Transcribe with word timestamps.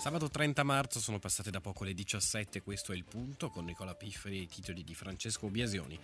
Sabato 0.00 0.30
30 0.30 0.62
marzo 0.62 0.98
sono 0.98 1.18
passate 1.18 1.50
da 1.50 1.60
poco 1.60 1.84
le 1.84 1.92
17, 1.92 2.62
questo 2.62 2.92
è 2.92 2.96
il 2.96 3.04
punto 3.04 3.50
con 3.50 3.66
Nicola 3.66 3.94
Pifferi 3.94 4.38
e 4.38 4.42
i 4.44 4.48
titoli 4.48 4.82
di 4.82 4.94
Francesco 4.94 5.48
Biasioni. 5.48 6.00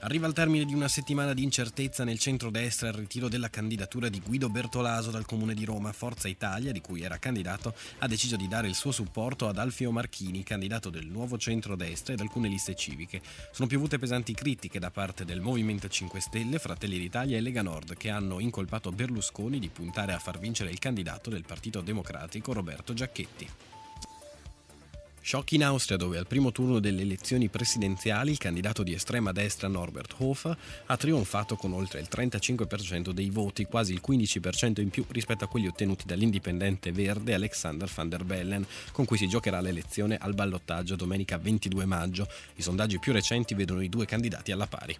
Arriva 0.00 0.26
al 0.26 0.34
termine 0.34 0.66
di 0.66 0.74
una 0.74 0.88
settimana 0.88 1.32
di 1.32 1.42
incertezza 1.42 2.04
nel 2.04 2.18
centro-destra 2.18 2.88
il 2.88 2.94
ritiro 2.94 3.28
della 3.28 3.48
candidatura 3.48 4.08
di 4.08 4.20
Guido 4.20 4.50
Bertolaso 4.50 5.10
dal 5.10 5.24
comune 5.24 5.54
di 5.54 5.64
Roma. 5.64 5.92
Forza 5.92 6.28
Italia, 6.28 6.70
di 6.70 6.80
cui 6.80 7.02
era 7.02 7.18
candidato, 7.18 7.74
ha 7.98 8.06
deciso 8.06 8.36
di 8.36 8.46
dare 8.46 8.68
il 8.68 8.74
suo 8.74 8.92
supporto 8.92 9.48
ad 9.48 9.58
Alfio 9.58 9.90
Marchini, 9.90 10.44
candidato 10.44 10.90
del 10.90 11.06
nuovo 11.06 11.38
centro-destra 11.38 12.12
ed 12.12 12.20
alcune 12.20 12.48
liste 12.48 12.76
civiche. 12.76 13.20
Sono 13.50 13.66
piovute 13.66 13.98
pesanti 13.98 14.34
critiche 14.34 14.78
da 14.78 14.90
parte 14.90 15.24
del 15.24 15.40
Movimento 15.40 15.88
5 15.88 16.20
Stelle, 16.20 16.58
Fratelli 16.58 16.98
d'Italia 16.98 17.38
e 17.38 17.40
Lega 17.40 17.62
Nord, 17.62 17.96
che 17.96 18.10
hanno 18.10 18.38
incolpato 18.38 18.92
Berlusconi 18.92 19.58
di 19.58 19.70
puntare 19.70 20.12
a 20.12 20.18
far 20.18 20.38
vincere 20.38 20.70
il 20.70 20.78
candidato 20.78 21.30
del 21.30 21.44
Partito 21.44 21.80
Democratico 21.80 22.52
Roberto 22.52 22.92
Giacchetti. 22.92 23.65
Shock 25.26 25.50
in 25.54 25.64
Austria 25.64 25.96
dove 25.96 26.18
al 26.18 26.28
primo 26.28 26.52
turno 26.52 26.78
delle 26.78 27.02
elezioni 27.02 27.48
presidenziali 27.48 28.30
il 28.30 28.38
candidato 28.38 28.84
di 28.84 28.92
estrema 28.92 29.32
destra 29.32 29.66
Norbert 29.66 30.14
Hofer 30.18 30.56
ha 30.86 30.96
trionfato 30.96 31.56
con 31.56 31.72
oltre 31.72 31.98
il 31.98 32.06
35% 32.08 33.10
dei 33.10 33.28
voti, 33.30 33.64
quasi 33.64 33.92
il 33.92 34.00
15% 34.06 34.80
in 34.80 34.88
più 34.88 35.04
rispetto 35.08 35.42
a 35.42 35.48
quelli 35.48 35.66
ottenuti 35.66 36.04
dall'indipendente 36.06 36.92
verde 36.92 37.34
Alexander 37.34 37.90
van 37.92 38.08
der 38.08 38.22
Bellen, 38.22 38.64
con 38.92 39.04
cui 39.04 39.16
si 39.18 39.26
giocherà 39.26 39.60
l'elezione 39.60 40.16
al 40.16 40.34
ballottaggio 40.34 40.94
domenica 40.94 41.38
22 41.38 41.84
maggio. 41.86 42.28
I 42.54 42.62
sondaggi 42.62 43.00
più 43.00 43.12
recenti 43.12 43.54
vedono 43.54 43.80
i 43.80 43.88
due 43.88 44.06
candidati 44.06 44.52
alla 44.52 44.68
pari 44.68 44.96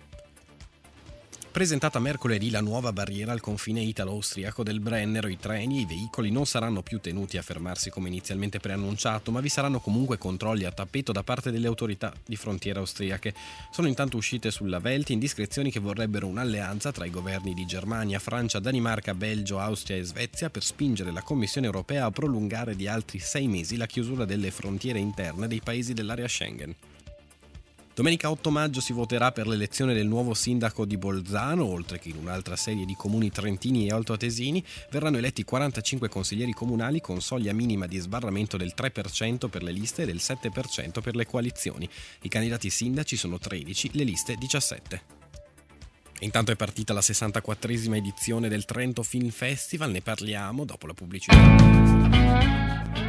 presentata 1.56 1.98
mercoledì 2.00 2.50
la 2.50 2.60
nuova 2.60 2.92
barriera 2.92 3.32
al 3.32 3.40
confine 3.40 3.80
italo-austriaco 3.80 4.62
del 4.62 4.78
Brennero. 4.78 5.26
I 5.26 5.38
treni 5.38 5.78
e 5.78 5.80
i 5.80 5.86
veicoli 5.86 6.30
non 6.30 6.44
saranno 6.44 6.82
più 6.82 7.00
tenuti 7.00 7.38
a 7.38 7.42
fermarsi 7.42 7.88
come 7.88 8.08
inizialmente 8.08 8.58
preannunciato, 8.58 9.30
ma 9.30 9.40
vi 9.40 9.48
saranno 9.48 9.80
comunque 9.80 10.18
controlli 10.18 10.66
a 10.66 10.70
tappeto 10.70 11.12
da 11.12 11.22
parte 11.22 11.50
delle 11.50 11.66
autorità 11.66 12.12
di 12.26 12.36
frontiera 12.36 12.80
austriache. 12.80 13.32
Sono 13.70 13.88
intanto 13.88 14.18
uscite 14.18 14.50
sulla 14.50 14.82
Welt 14.84 15.08
indiscrezioni 15.08 15.70
che 15.70 15.80
vorrebbero 15.80 16.26
un'alleanza 16.26 16.92
tra 16.92 17.06
i 17.06 17.10
governi 17.10 17.54
di 17.54 17.64
Germania, 17.64 18.18
Francia, 18.18 18.58
Danimarca, 18.58 19.14
Belgio, 19.14 19.58
Austria 19.58 19.96
e 19.96 20.02
Svezia 20.02 20.50
per 20.50 20.62
spingere 20.62 21.10
la 21.10 21.22
Commissione 21.22 21.68
europea 21.68 22.04
a 22.04 22.10
prolungare 22.10 22.76
di 22.76 22.86
altri 22.86 23.18
sei 23.18 23.48
mesi 23.48 23.78
la 23.78 23.86
chiusura 23.86 24.26
delle 24.26 24.50
frontiere 24.50 24.98
interne 24.98 25.48
dei 25.48 25.62
paesi 25.64 25.94
dell'area 25.94 26.28
Schengen. 26.28 26.74
Domenica 27.96 28.28
8 28.28 28.50
maggio 28.50 28.82
si 28.82 28.92
voterà 28.92 29.32
per 29.32 29.46
l'elezione 29.46 29.94
del 29.94 30.06
nuovo 30.06 30.34
sindaco 30.34 30.84
di 30.84 30.98
Bolzano, 30.98 31.64
oltre 31.64 31.98
che 31.98 32.10
in 32.10 32.18
un'altra 32.18 32.54
serie 32.54 32.84
di 32.84 32.94
comuni 32.94 33.30
trentini 33.30 33.86
e 33.86 33.90
altoatesini, 33.90 34.62
verranno 34.90 35.16
eletti 35.16 35.44
45 35.44 36.10
consiglieri 36.10 36.52
comunali 36.52 37.00
con 37.00 37.22
soglia 37.22 37.54
minima 37.54 37.86
di 37.86 37.96
sbarramento 37.96 38.58
del 38.58 38.74
3% 38.76 39.48
per 39.48 39.62
le 39.62 39.72
liste 39.72 40.02
e 40.02 40.04
del 40.04 40.16
7% 40.16 41.00
per 41.00 41.16
le 41.16 41.24
coalizioni. 41.24 41.88
I 42.20 42.28
candidati 42.28 42.68
sindaci 42.68 43.16
sono 43.16 43.38
13, 43.38 43.92
le 43.94 44.04
liste 44.04 44.34
17. 44.34 45.02
Intanto 46.20 46.52
è 46.52 46.56
partita 46.56 46.92
la 46.92 47.00
64esima 47.00 47.94
edizione 47.94 48.50
del 48.50 48.66
Trento 48.66 49.02
Film 49.02 49.30
Festival, 49.30 49.90
ne 49.90 50.02
parliamo 50.02 50.66
dopo 50.66 50.86
la 50.86 50.92
pubblicità. 50.92 53.05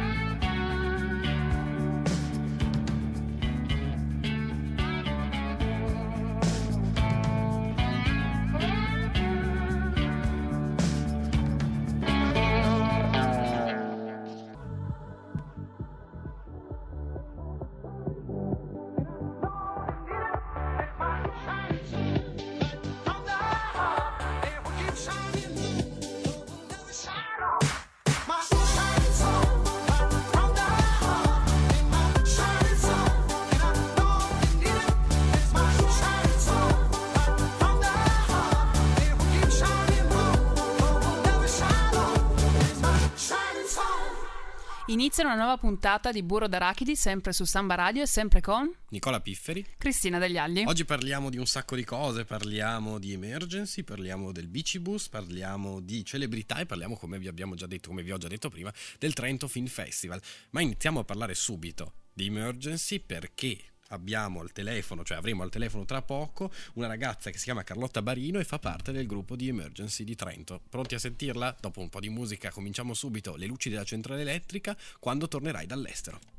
Inizia 45.18 45.36
una 45.36 45.44
nuova 45.44 45.60
puntata 45.60 46.12
di 46.12 46.22
Burro 46.22 46.46
d'Arachidi, 46.46 46.94
sempre 46.94 47.32
su 47.32 47.44
Samba 47.44 47.74
Radio 47.74 48.04
e 48.04 48.06
sempre 48.06 48.40
con 48.40 48.72
Nicola 48.90 49.20
Pifferi, 49.20 49.66
Cristina 49.76 50.16
Degli. 50.16 50.38
Oggi 50.64 50.84
parliamo 50.84 51.28
di 51.28 51.38
un 51.38 51.46
sacco 51.46 51.74
di 51.74 51.82
cose, 51.82 52.24
parliamo 52.24 53.00
di 53.00 53.14
emergency, 53.14 53.82
parliamo 53.82 54.30
del 54.30 54.46
Bicibus, 54.46 55.08
parliamo 55.08 55.80
di 55.80 56.04
celebrità 56.04 56.60
e 56.60 56.66
parliamo, 56.66 56.96
come 56.96 57.18
vi 57.18 57.26
abbiamo 57.26 57.56
già 57.56 57.66
detto, 57.66 57.88
come 57.88 58.04
vi 58.04 58.12
ho 58.12 58.16
già 58.16 58.28
detto 58.28 58.48
prima, 58.48 58.72
del 58.96 59.12
Trento 59.12 59.48
Film 59.48 59.66
Festival. 59.66 60.22
Ma 60.50 60.60
iniziamo 60.60 61.00
a 61.00 61.04
parlare 61.04 61.34
subito 61.34 61.94
di 62.12 62.26
emergency 62.26 63.00
perché 63.00 63.58
abbiamo 63.88 64.40
al 64.40 64.52
telefono, 64.52 65.04
cioè 65.04 65.16
avremo 65.16 65.42
al 65.42 65.50
telefono 65.50 65.84
tra 65.84 66.02
poco, 66.02 66.50
una 66.74 66.86
ragazza 66.86 67.30
che 67.30 67.38
si 67.38 67.44
chiama 67.44 67.64
Carlotta 67.64 68.02
Barino 68.02 68.38
e 68.38 68.44
fa 68.44 68.58
parte 68.58 68.92
del 68.92 69.06
gruppo 69.06 69.36
di 69.36 69.48
Emergency 69.48 70.04
di 70.04 70.14
Trento. 70.14 70.60
Pronti 70.68 70.94
a 70.94 70.98
sentirla? 70.98 71.56
Dopo 71.60 71.80
un 71.80 71.88
po' 71.88 72.00
di 72.00 72.08
musica 72.08 72.50
cominciamo 72.50 72.94
subito 72.94 73.36
le 73.36 73.46
luci 73.46 73.68
della 73.68 73.84
centrale 73.84 74.22
elettrica 74.22 74.76
quando 74.98 75.28
tornerai 75.28 75.66
dall'estero. 75.66 76.37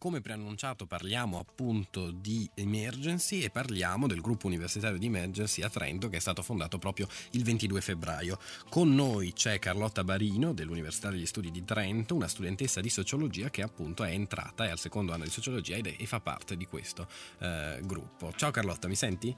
Come 0.00 0.22
preannunciato 0.22 0.86
parliamo 0.86 1.38
appunto 1.38 2.10
di 2.10 2.48
Emergency 2.54 3.42
e 3.42 3.50
parliamo 3.50 4.06
del 4.06 4.22
gruppo 4.22 4.46
universitario 4.46 4.96
di 4.96 5.04
Emergency 5.04 5.60
a 5.60 5.68
Trento 5.68 6.08
che 6.08 6.16
è 6.16 6.20
stato 6.20 6.40
fondato 6.40 6.78
proprio 6.78 7.06
il 7.32 7.44
22 7.44 7.82
febbraio. 7.82 8.38
Con 8.70 8.94
noi 8.94 9.34
c'è 9.34 9.58
Carlotta 9.58 10.02
Barino 10.02 10.54
dell'Università 10.54 11.10
degli 11.10 11.26
Studi 11.26 11.50
di 11.50 11.66
Trento, 11.66 12.14
una 12.14 12.28
studentessa 12.28 12.80
di 12.80 12.88
sociologia 12.88 13.50
che 13.50 13.60
appunto 13.60 14.02
è 14.02 14.12
entrata, 14.12 14.64
è 14.64 14.70
al 14.70 14.78
secondo 14.78 15.12
anno 15.12 15.24
di 15.24 15.30
sociologia 15.30 15.76
ed 15.76 15.86
è, 15.86 15.94
e 15.98 16.06
fa 16.06 16.18
parte 16.18 16.56
di 16.56 16.64
questo 16.64 17.06
eh, 17.40 17.80
gruppo. 17.82 18.32
Ciao 18.34 18.50
Carlotta, 18.50 18.88
mi 18.88 18.96
senti? 18.96 19.36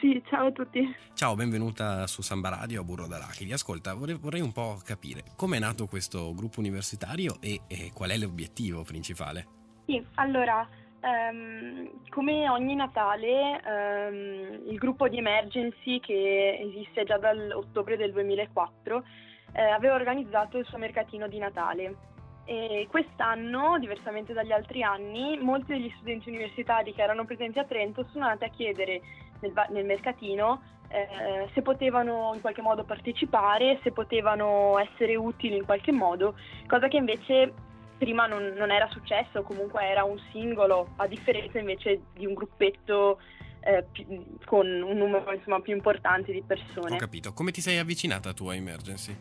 Sì, 0.00 0.22
ciao 0.28 0.48
a 0.48 0.52
tutti. 0.52 0.80
Ciao, 1.14 1.34
benvenuta 1.34 2.06
su 2.06 2.20
Samba 2.20 2.50
Radio 2.50 2.82
a 2.82 2.84
Burro 2.84 3.06
d'Arachidi. 3.06 3.52
Ascolta, 3.52 3.94
vorrei, 3.94 4.16
vorrei 4.16 4.42
un 4.42 4.52
po' 4.52 4.78
capire 4.84 5.24
come 5.34 5.56
è 5.56 5.60
nato 5.60 5.86
questo 5.86 6.34
gruppo 6.34 6.60
universitario 6.60 7.38
e, 7.40 7.62
e 7.66 7.90
qual 7.94 8.10
è 8.10 8.18
l'obiettivo 8.18 8.82
principale? 8.82 9.62
Sì, 9.86 10.04
allora, 10.14 10.66
um, 11.02 11.90
come 12.08 12.48
ogni 12.48 12.74
Natale, 12.74 13.60
um, 13.64 14.68
il 14.70 14.78
gruppo 14.78 15.08
di 15.08 15.18
emergency 15.18 16.00
che 16.00 16.58
esiste 16.60 17.04
già 17.04 17.18
dall'ottobre 17.18 17.96
del 17.96 18.12
2004 18.12 19.04
eh, 19.52 19.62
aveva 19.62 19.94
organizzato 19.94 20.58
il 20.58 20.64
suo 20.66 20.78
mercatino 20.78 21.28
di 21.28 21.38
Natale. 21.38 22.12
E 22.46 22.86
quest'anno, 22.90 23.78
diversamente 23.78 24.34
dagli 24.34 24.52
altri 24.52 24.82
anni, 24.82 25.38
molti 25.38 25.72
degli 25.72 25.92
studenti 25.96 26.28
universitari 26.28 26.92
che 26.92 27.02
erano 27.02 27.24
presenti 27.24 27.58
a 27.58 27.64
Trento 27.64 28.04
sono 28.10 28.24
andati 28.24 28.44
a 28.44 28.48
chiedere 28.48 29.00
nel, 29.40 29.52
nel 29.70 29.84
mercatino 29.86 30.60
eh, 30.88 31.48
se 31.54 31.62
potevano 31.62 32.32
in 32.34 32.40
qualche 32.40 32.60
modo 32.60 32.84
partecipare, 32.84 33.80
se 33.82 33.92
potevano 33.92 34.78
essere 34.78 35.16
utili 35.16 35.56
in 35.56 35.64
qualche 35.64 35.90
modo, 35.92 36.36
cosa 36.66 36.88
che 36.88 36.98
invece 36.98 37.52
prima 37.96 38.26
non, 38.26 38.54
non 38.56 38.70
era 38.70 38.88
successo, 38.90 39.42
comunque 39.42 39.82
era 39.84 40.04
un 40.04 40.18
singolo, 40.30 40.88
a 40.96 41.06
differenza 41.06 41.58
invece 41.58 42.02
di 42.14 42.26
un 42.26 42.34
gruppetto 42.34 43.18
eh, 43.60 43.84
più, 43.90 44.04
con 44.44 44.66
un 44.66 44.96
numero 44.96 45.32
insomma, 45.32 45.60
più 45.60 45.74
importante 45.74 46.32
di 46.32 46.42
persone. 46.42 46.96
Ho 46.96 46.98
capito. 46.98 47.32
Come 47.32 47.50
ti 47.50 47.60
sei 47.60 47.78
avvicinata 47.78 48.32
tu 48.32 48.46
a 48.48 48.54
Emergency? 48.54 49.16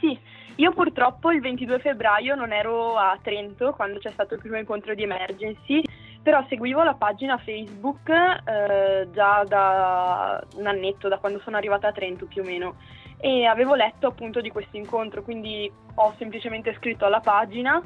Sì, 0.00 0.18
io 0.56 0.72
purtroppo 0.72 1.30
il 1.30 1.40
22 1.40 1.78
febbraio 1.78 2.34
non 2.34 2.52
ero 2.52 2.96
a 2.96 3.18
Trento 3.22 3.72
quando 3.72 3.98
c'è 3.98 4.10
stato 4.12 4.34
il 4.34 4.40
primo 4.40 4.58
incontro 4.58 4.94
di 4.94 5.02
Emergency 5.02 5.82
però 6.26 6.44
seguivo 6.48 6.82
la 6.82 6.94
pagina 6.94 7.38
Facebook 7.38 8.10
eh, 8.10 9.06
già 9.12 9.44
da 9.46 10.44
un 10.56 10.66
annetto, 10.66 11.06
da 11.06 11.18
quando 11.18 11.38
sono 11.44 11.56
arrivata 11.56 11.86
a 11.86 11.92
Trento 11.92 12.26
più 12.26 12.42
o 12.42 12.44
meno, 12.44 12.74
e 13.16 13.44
avevo 13.44 13.76
letto 13.76 14.08
appunto 14.08 14.40
di 14.40 14.50
questo 14.50 14.76
incontro, 14.76 15.22
quindi 15.22 15.70
ho 15.94 16.14
semplicemente 16.18 16.74
scritto 16.80 17.04
alla 17.04 17.20
pagina 17.20 17.80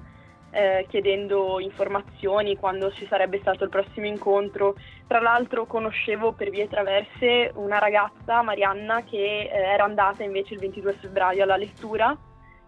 eh, 0.50 0.86
chiedendo 0.88 1.60
informazioni 1.60 2.56
quando 2.56 2.90
ci 2.92 3.06
sarebbe 3.06 3.38
stato 3.40 3.64
il 3.64 3.70
prossimo 3.70 4.06
incontro. 4.06 4.74
Tra 5.06 5.20
l'altro 5.20 5.66
conoscevo 5.66 6.32
per 6.32 6.50
vie 6.50 6.68
traverse 6.68 7.52
una 7.54 7.78
ragazza, 7.78 8.42
Marianna, 8.42 9.04
che 9.04 9.42
eh, 9.42 9.48
era 9.50 9.84
andata 9.84 10.22
invece 10.22 10.54
il 10.54 10.60
22 10.60 10.92
febbraio 10.94 11.42
alla 11.42 11.56
lettura 11.56 12.16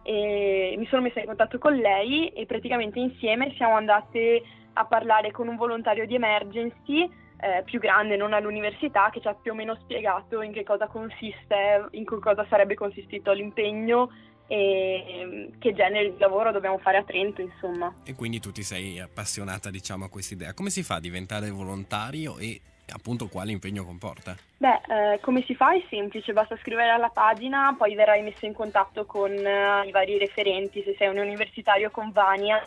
e 0.02 0.74
mi 0.76 0.86
sono 0.86 1.02
messa 1.02 1.20
in 1.20 1.26
contatto 1.26 1.58
con 1.58 1.74
lei 1.74 2.28
e 2.28 2.44
praticamente 2.46 2.98
insieme 2.98 3.52
siamo 3.56 3.76
andate 3.76 4.42
a 4.74 4.84
parlare 4.84 5.30
con 5.30 5.48
un 5.48 5.56
volontario 5.56 6.06
di 6.06 6.14
emergency 6.14 7.08
eh, 7.42 7.62
più 7.64 7.80
grande, 7.80 8.16
non 8.16 8.32
all'università, 8.32 9.10
che 9.10 9.20
ci 9.20 9.28
ha 9.28 9.34
più 9.34 9.52
o 9.52 9.54
meno 9.54 9.74
spiegato 9.74 10.42
in 10.42 10.52
che 10.52 10.62
cosa 10.62 10.86
consiste, 10.86 11.88
in 11.90 12.04
che 12.04 12.18
cosa 12.20 12.46
sarebbe 12.48 12.74
consistito 12.74 13.32
l'impegno 13.32 14.10
e 14.46 15.50
che 15.58 15.72
genere 15.72 16.12
di 16.12 16.18
lavoro 16.18 16.52
dobbiamo 16.52 16.78
fare 16.78 16.98
a 16.98 17.04
Trento, 17.04 17.40
insomma. 17.40 17.94
E 18.04 18.14
quindi 18.14 18.40
tu 18.40 18.52
ti 18.52 18.62
sei 18.62 19.00
appassionata, 19.00 19.70
diciamo, 19.70 20.04
a 20.04 20.08
questa 20.08 20.34
idea. 20.34 20.54
Come 20.54 20.70
si 20.70 20.82
fa 20.82 20.96
a 20.96 21.00
diventare 21.00 21.50
volontario 21.50 22.38
e 22.38 22.60
appunto 22.92 23.28
quale 23.28 23.52
impegno 23.52 23.84
comporta? 23.84 24.36
Beh, 24.58 24.80
eh, 25.14 25.20
come 25.20 25.42
si 25.42 25.54
fa 25.54 25.74
è 25.74 25.82
semplice, 25.88 26.32
basta 26.32 26.56
scrivere 26.58 26.90
alla 26.90 27.08
pagina, 27.08 27.74
poi 27.76 27.94
verrai 27.94 28.22
messo 28.22 28.46
in 28.46 28.52
contatto 28.52 29.06
con 29.06 29.30
eh, 29.30 29.86
i 29.86 29.90
vari 29.90 30.18
referenti, 30.18 30.82
se 30.82 30.94
sei 30.98 31.08
un 31.08 31.18
universitario 31.18 31.90
con 31.90 32.12
Vania 32.12 32.62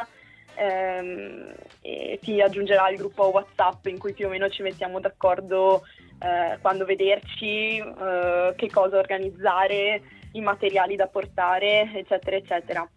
ehm, 0.55 1.53
e 1.81 2.19
ti 2.21 2.41
aggiungerà 2.41 2.89
il 2.89 2.97
gruppo 2.97 3.29
WhatsApp 3.29 3.85
in 3.87 3.99
cui 3.99 4.13
più 4.13 4.27
o 4.27 4.29
meno 4.29 4.49
ci 4.49 4.61
mettiamo 4.61 4.99
d'accordo 4.99 5.83
eh, 6.19 6.57
quando 6.61 6.85
vederci, 6.85 7.77
eh, 7.77 8.53
che 8.55 8.69
cosa 8.71 8.97
organizzare, 8.97 10.01
i 10.35 10.41
materiali 10.41 10.95
da 10.95 11.07
portare, 11.07 11.91
eccetera, 11.93 12.35
eccetera. 12.35 12.89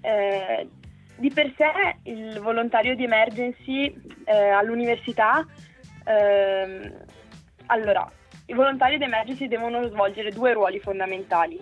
Eh, 0.00 0.68
di 1.16 1.30
per 1.30 1.52
sé 1.56 2.10
il 2.10 2.38
volontario 2.40 2.94
di 2.94 3.04
emergency 3.04 3.94
eh, 4.24 4.48
all'università, 4.50 5.46
ehm, 6.04 7.04
allora, 7.66 8.10
i 8.46 8.54
volontari 8.54 8.98
di 8.98 9.04
emergency 9.04 9.48
devono 9.48 9.86
svolgere 9.88 10.30
due 10.30 10.52
ruoli 10.52 10.78
fondamentali. 10.78 11.58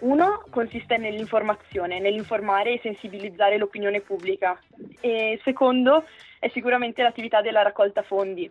Uno 0.00 0.42
consiste 0.50 0.96
nell'informazione, 0.96 2.00
nell'informare 2.00 2.74
e 2.74 2.80
sensibilizzare 2.82 3.56
l'opinione 3.56 4.00
pubblica 4.00 4.58
e 5.00 5.40
secondo 5.44 6.04
è 6.40 6.48
sicuramente 6.48 7.02
l'attività 7.02 7.40
della 7.40 7.62
raccolta 7.62 8.02
fondi. 8.02 8.50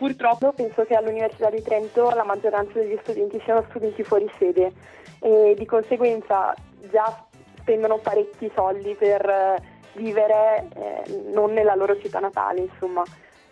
Purtroppo 0.00 0.52
penso 0.52 0.86
che 0.86 0.94
all'Università 0.94 1.50
di 1.50 1.60
Trento 1.60 2.08
la 2.08 2.24
maggioranza 2.24 2.72
degli 2.72 2.98
studenti 3.02 3.38
siano 3.44 3.66
studenti 3.68 4.02
fuori 4.02 4.26
sede 4.38 4.72
e 5.20 5.54
di 5.54 5.66
conseguenza 5.66 6.54
già 6.90 7.22
spendono 7.58 7.98
parecchi 7.98 8.50
soldi 8.54 8.94
per 8.94 9.28
eh, 9.28 9.62
vivere 9.96 10.68
eh, 10.74 11.22
non 11.34 11.52
nella 11.52 11.74
loro 11.74 12.00
città 12.00 12.18
natale, 12.18 12.60
insomma. 12.60 13.02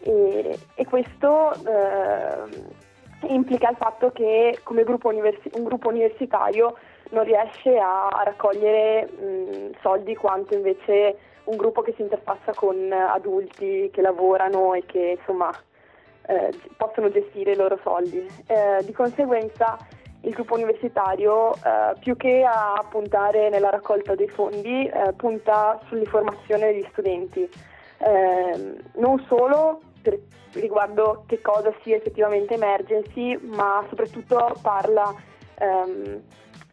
E, 0.00 0.58
e 0.74 0.86
questo 0.86 1.52
eh, 1.52 3.28
implica 3.28 3.68
il 3.68 3.76
fatto 3.76 4.10
che 4.12 4.58
come 4.62 4.84
gruppo 4.84 5.08
universi- 5.08 5.54
un 5.54 5.64
gruppo 5.64 5.90
universitario 5.90 6.78
non 7.10 7.24
riesce 7.24 7.76
a, 7.76 8.22
raccogliere 8.24 9.06
mh, 9.06 9.80
soldi 9.82 10.16
quanto 10.16 10.54
invece 10.54 11.14
un 11.44 11.56
gruppo 11.58 11.82
che 11.82 11.92
si 11.94 12.00
interfaccia 12.00 12.54
con 12.54 12.90
adulti 12.90 13.90
che 13.92 14.00
lavorano 14.00 14.72
e 14.72 14.84
che 14.86 15.18
insomma 15.18 15.50
eh, 16.28 16.52
possono 16.76 17.10
gestire 17.10 17.52
i 17.52 17.56
loro 17.56 17.78
soldi. 17.82 18.18
Eh, 18.46 18.84
di 18.84 18.92
conseguenza 18.92 19.78
il 20.22 20.32
gruppo 20.34 20.54
universitario 20.54 21.54
eh, 21.54 21.94
più 22.00 22.16
che 22.16 22.44
a 22.44 22.84
puntare 22.88 23.48
nella 23.48 23.70
raccolta 23.70 24.14
dei 24.14 24.28
fondi 24.28 24.86
eh, 24.86 25.12
punta 25.16 25.80
sull'informazione 25.86 26.72
degli 26.72 26.86
studenti, 26.90 27.48
ehm, 27.98 28.76
non 28.96 29.24
solo 29.26 29.80
per, 30.02 30.18
riguardo 30.52 31.24
che 31.26 31.40
cosa 31.40 31.72
sia 31.82 31.96
effettivamente 31.96 32.54
emergency, 32.54 33.38
ma 33.42 33.84
soprattutto 33.88 34.54
parla 34.60 35.14
ehm, 35.58 36.20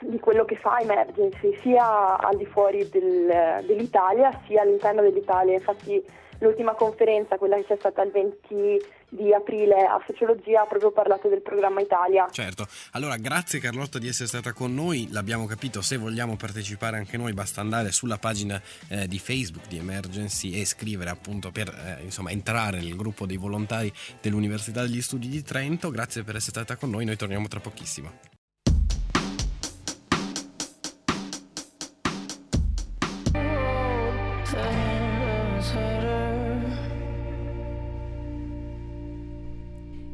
di 0.01 0.19
quello 0.19 0.43
che 0.43 0.57
fa 0.57 0.79
Emergency 0.79 1.57
sia 1.61 2.17
al 2.17 2.35
di 2.35 2.45
fuori 2.45 2.87
del, 2.89 3.63
dell'Italia 3.65 4.37
sia 4.45 4.61
all'interno 4.61 5.01
dell'Italia. 5.01 5.53
Infatti 5.53 6.03
l'ultima 6.39 6.73
conferenza, 6.73 7.37
quella 7.37 7.55
che 7.55 7.65
c'è 7.65 7.77
stata 7.77 8.01
il 8.01 8.11
20 8.11 8.81
di 9.09 9.33
aprile 9.33 9.85
a 9.85 10.01
Sociologia, 10.05 10.61
ha 10.61 10.65
proprio 10.65 10.91
parlato 10.91 11.27
del 11.27 11.41
programma 11.41 11.81
Italia. 11.81 12.27
Certo, 12.31 12.67
allora 12.91 13.17
grazie 13.17 13.59
Carlotta 13.59 13.99
di 13.99 14.07
essere 14.07 14.27
stata 14.27 14.53
con 14.53 14.73
noi, 14.73 15.07
l'abbiamo 15.11 15.45
capito, 15.45 15.81
se 15.81 15.97
vogliamo 15.97 16.35
partecipare 16.35 16.97
anche 16.97 17.17
noi 17.17 17.33
basta 17.33 17.61
andare 17.61 17.91
sulla 17.91 18.17
pagina 18.17 18.61
eh, 18.89 19.07
di 19.07 19.19
Facebook 19.19 19.67
di 19.67 19.77
Emergency 19.77 20.59
e 20.59 20.65
scrivere 20.65 21.09
appunto 21.09 21.51
per 21.51 21.69
eh, 21.69 22.03
insomma, 22.03 22.31
entrare 22.31 22.79
nel 22.79 22.95
gruppo 22.95 23.25
dei 23.25 23.37
volontari 23.37 23.91
dell'Università 24.21 24.81
degli 24.81 25.01
Studi 25.01 25.27
di 25.27 25.41
Trento, 25.41 25.89
grazie 25.91 26.23
per 26.23 26.35
essere 26.35 26.51
stata 26.51 26.75
con 26.75 26.89
noi, 26.89 27.05
noi 27.05 27.15
torniamo 27.15 27.47
tra 27.47 27.59
pochissimo. 27.59 28.34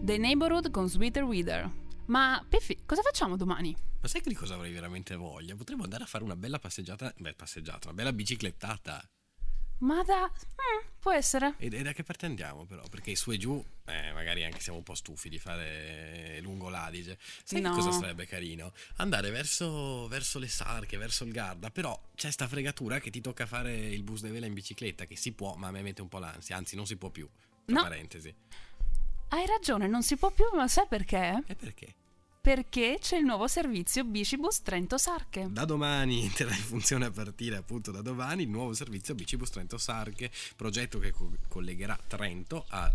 The 0.03 0.17
Neighborhood 0.17 0.71
con 0.71 0.89
Sweeter 0.89 1.21
Wither. 1.21 1.69
Ma 2.07 2.43
Peffi, 2.49 2.79
cosa 2.87 3.03
facciamo 3.03 3.37
domani? 3.37 3.77
Ma 4.01 4.07
sai 4.07 4.21
che 4.21 4.29
di 4.29 4.35
cosa 4.35 4.55
avrei 4.55 4.71
veramente 4.71 5.15
voglia? 5.15 5.55
Potremmo 5.55 5.83
andare 5.83 6.05
a 6.05 6.07
fare 6.07 6.23
una 6.23 6.35
bella 6.35 6.57
passeggiata, 6.57 7.13
beh 7.15 7.33
passeggiata, 7.33 7.89
una 7.89 7.93
bella 7.95 8.11
biciclettata. 8.11 9.07
Ma 9.81 10.01
da... 10.01 10.23
Mm, 10.23 10.87
può 10.99 11.11
essere. 11.11 11.53
E, 11.59 11.67
e, 11.71 11.83
da 11.83 11.93
che 11.93 12.01
parte 12.01 12.25
andiamo 12.25 12.65
però? 12.65 12.81
Perché 12.89 13.15
su 13.15 13.29
e 13.29 13.37
giù, 13.37 13.63
eh, 13.85 14.11
magari 14.11 14.43
anche 14.43 14.59
siamo 14.59 14.79
un 14.79 14.83
po' 14.83 14.95
stufi 14.95 15.29
di 15.29 15.37
fare 15.37 16.39
lungo 16.41 16.69
l'Adige. 16.69 17.19
Sai 17.43 17.61
no. 17.61 17.71
cosa 17.71 17.91
sarebbe 17.91 18.25
carino? 18.25 18.73
Andare 18.95 19.29
verso, 19.29 20.07
verso, 20.07 20.39
le 20.39 20.47
Sarche, 20.47 20.97
verso 20.97 21.25
il 21.25 21.31
Garda, 21.31 21.69
però 21.69 21.99
c'è 22.15 22.31
sta 22.31 22.47
fregatura 22.47 22.99
che 22.99 23.11
ti 23.11 23.21
tocca 23.21 23.45
fare 23.45 23.71
il 23.75 24.01
bus 24.01 24.21
de 24.21 24.31
vela 24.31 24.47
in 24.47 24.53
bicicletta, 24.55 25.05
che 25.05 25.15
si 25.15 25.31
può, 25.33 25.53
ma 25.53 25.67
a 25.67 25.71
me 25.71 25.83
mette 25.83 26.01
un 26.01 26.09
po' 26.09 26.17
l'ansia, 26.17 26.57
anzi 26.57 26.75
non 26.75 26.87
si 26.87 26.97
può 26.97 27.11
più. 27.11 27.29
Tra 27.65 27.75
no. 27.75 27.81
parentesi. 27.83 28.35
Hai 29.33 29.45
ragione, 29.45 29.87
non 29.87 30.03
si 30.03 30.17
può 30.17 30.29
più, 30.29 30.43
ma 30.53 30.67
sai 30.67 30.87
perché? 30.89 31.41
E 31.47 31.55
perché? 31.55 31.93
Perché 32.41 32.97
c'è 32.99 33.15
il 33.15 33.23
nuovo 33.23 33.47
servizio 33.47 34.03
Bicibus 34.03 34.61
Trento 34.61 34.97
Sarche. 34.97 35.47
Da 35.49 35.63
domani 35.63 36.23
entrerà 36.23 36.53
in 36.53 36.61
funzione 36.61 37.05
a 37.05 37.11
partire 37.11 37.55
appunto 37.55 37.91
da 37.91 38.01
domani 38.01 38.43
il 38.43 38.49
nuovo 38.49 38.73
servizio 38.73 39.15
Bicibus 39.15 39.49
Trento 39.49 39.77
Sarche, 39.77 40.29
progetto 40.57 40.99
che 40.99 41.11
co- 41.11 41.31
collegherà 41.47 41.97
Trento 42.07 42.65
a 42.69 42.91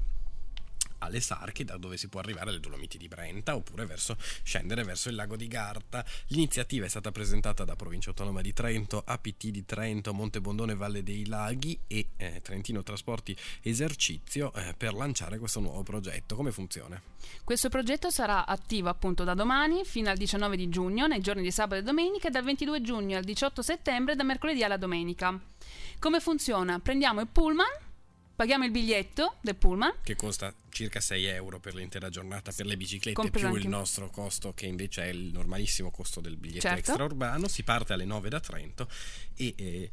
alle 0.99 1.21
Sarche, 1.21 1.65
da 1.65 1.76
dove 1.76 1.97
si 1.97 2.09
può 2.09 2.21
arrivare 2.21 2.50
alle 2.50 2.61
Dolomiti 2.61 2.99
di 2.99 3.09
Brenta, 3.09 3.55
oppure 3.55 3.87
verso, 3.87 4.17
scendere 4.43 4.83
verso 4.85 5.09
il 5.09 5.15
lago 5.15 5.37
di 5.37 5.49
Garta. 5.49 6.05
L'iniziativa 6.29 6.87
è 6.87 6.88
stata 6.88 7.12
presentata 7.12 7.65
da 7.65 7.76
Provincia 7.76 8.11
Autonoma 8.11 8.41
di 8.41 8.53
Trento, 8.53 9.03
APT 9.05 9.49
di 9.49 9.65
Trento, 9.65 10.15
Montebondone 10.15 10.75
Valle 10.75 11.03
dei 11.03 11.26
Laghi 11.26 11.79
e 11.87 12.09
eh, 12.17 12.41
Trentino 12.43 12.83
Trasporti 12.83 13.37
Esercizio 13.62 14.53
eh, 14.55 14.75
per 14.76 14.95
lanciare 14.95 15.38
questo 15.38 15.61
nuovo 15.61 15.83
progetto. 15.83 16.37
Come 16.37 16.53
funziona? 16.53 17.00
Questo 17.45 17.69
progetto 17.69 18.11
sarà 18.11 18.47
attivo 18.47 18.88
appunto 18.88 19.25
da 19.25 19.35
domani 19.35 19.85
fino 19.85 20.11
al 20.11 20.17
19 20.17 20.57
di 20.57 20.69
giugno, 20.69 21.07
nei 21.07 21.21
giorni 21.21 21.43
di 21.43 21.50
sabato 21.50 21.81
e 21.81 21.83
domenica, 21.83 22.29
e 22.29 22.31
dal 22.31 22.45
22 22.45 22.81
giugno 22.83 23.17
al 23.17 23.25
18 23.25 23.62
settembre, 23.62 24.17
da 24.17 24.25
mercoledì 24.25 24.62
alla 24.62 24.76
domenica. 24.76 25.38
Come 25.99 26.21
funziona? 26.21 26.79
Prendiamo 26.79 27.21
il 27.21 27.29
pullman 27.29 27.86
Paghiamo 28.37 28.66
il 28.66 28.71
biglietto 28.71 29.37
del 29.40 29.57
pullman. 29.57 29.95
Che 30.02 30.14
costa 30.14 30.55
circa 30.69 31.00
6 31.00 31.25
euro 31.25 31.59
per 31.59 31.75
l'intera 31.75 32.11
giornata 32.11 32.52
per 32.52 32.66
le 32.66 32.76
biciclette, 32.76 33.31
più 33.31 33.55
il 33.55 33.66
nostro 33.66 34.11
costo 34.11 34.52
che 34.52 34.66
invece 34.66 35.05
è 35.05 35.07
il 35.07 35.33
normalissimo 35.33 35.90
costo 35.90 36.21
del 36.21 36.37
biglietto 36.37 36.61
certo. 36.61 36.90
extraurbano. 36.90 37.49
Si 37.49 37.62
parte 37.62 37.95
alle 37.95 38.05
9 38.05 38.28
da 38.28 38.40
Trento 38.40 38.88
e... 39.35 39.55
Eh, 39.57 39.90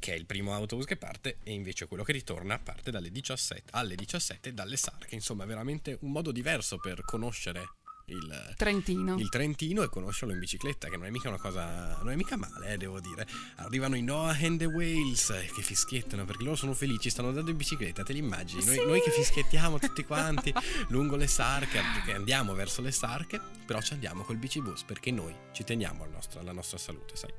che 0.00 0.14
è 0.14 0.16
il 0.16 0.26
primo 0.26 0.54
autobus 0.54 0.86
che 0.86 0.96
parte 0.96 1.36
e 1.44 1.52
invece 1.52 1.86
quello 1.86 2.02
che 2.02 2.10
ritorna 2.10 2.58
parte 2.58 2.90
dalle 2.90 3.12
17 3.12 3.70
alle 3.72 3.94
17 3.94 4.52
dalle 4.54 4.76
Sarche 4.76 5.14
insomma 5.14 5.44
veramente 5.44 5.98
un 6.00 6.10
modo 6.10 6.32
diverso 6.32 6.78
per 6.78 7.04
conoscere 7.04 7.68
il 8.12 8.54
Trentino. 8.56 9.16
il 9.18 9.28
Trentino 9.28 9.82
e 9.82 9.88
conoscerlo 9.88 10.32
in 10.32 10.40
bicicletta, 10.40 10.88
che 10.88 10.96
non 10.96 11.06
è 11.06 11.10
mica 11.10 11.28
una 11.28 11.38
cosa, 11.38 11.96
non 11.98 12.10
è 12.10 12.16
mica 12.16 12.36
male, 12.36 12.72
eh, 12.72 12.76
devo 12.76 13.00
dire. 13.00 13.26
Arrivano 13.56 13.96
i 13.96 14.02
Noah 14.02 14.36
and 14.40 14.58
the 14.58 14.66
Whales 14.66 15.30
eh, 15.30 15.50
che 15.54 15.62
fischiettano 15.62 16.24
perché 16.24 16.44
loro 16.44 16.56
sono 16.56 16.74
felici, 16.74 17.10
stanno 17.10 17.28
andando 17.28 17.50
in 17.50 17.56
bicicletta, 17.56 18.02
te 18.02 18.12
li 18.12 18.18
immagini? 18.18 18.64
Noi, 18.64 18.76
sì. 18.76 18.84
noi 18.84 19.00
che 19.00 19.10
fischiettiamo 19.10 19.78
tutti 19.78 20.04
quanti 20.04 20.52
lungo 20.88 21.16
le 21.16 21.26
sarche, 21.26 21.80
perché 21.94 22.12
andiamo 22.14 22.54
verso 22.54 22.82
le 22.82 22.92
sarche, 22.92 23.40
però 23.66 23.80
ci 23.80 23.92
andiamo 23.92 24.22
col 24.22 24.36
bicibus 24.36 24.82
perché 24.82 25.10
noi 25.10 25.34
ci 25.52 25.64
teniamo 25.64 26.04
alla 26.04 26.12
nostra, 26.12 26.40
alla 26.40 26.52
nostra 26.52 26.78
salute, 26.78 27.16
sai. 27.16 27.30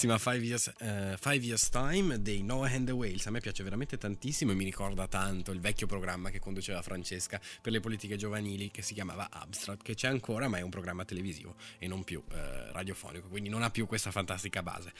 Bellissima 0.00 0.16
Five 0.32 0.46
Years, 0.46 0.72
eh, 0.78 1.16
Five 1.20 1.44
Years 1.44 1.68
Time 1.68 2.22
dei 2.22 2.42
Noah 2.42 2.70
and 2.72 2.86
the 2.86 2.92
Whales. 2.92 3.26
A 3.26 3.30
me 3.30 3.40
piace 3.40 3.62
veramente 3.62 3.98
tantissimo 3.98 4.52
e 4.52 4.54
mi 4.54 4.64
ricorda 4.64 5.06
tanto 5.08 5.50
il 5.50 5.60
vecchio 5.60 5.86
programma 5.86 6.30
che 6.30 6.38
conduceva 6.38 6.80
Francesca 6.80 7.38
per 7.60 7.70
le 7.70 7.80
politiche 7.80 8.16
giovanili 8.16 8.70
che 8.70 8.80
si 8.80 8.94
chiamava 8.94 9.28
Abstract, 9.30 9.82
che 9.82 9.94
c'è 9.94 10.08
ancora, 10.08 10.48
ma 10.48 10.56
è 10.56 10.62
un 10.62 10.70
programma 10.70 11.04
televisivo 11.04 11.54
e 11.78 11.86
non 11.86 12.02
più 12.02 12.24
eh, 12.32 12.72
radiofonico, 12.72 13.28
quindi 13.28 13.50
non 13.50 13.62
ha 13.62 13.68
più 13.68 13.86
questa 13.86 14.10
fantastica 14.10 14.62
base. 14.62 14.90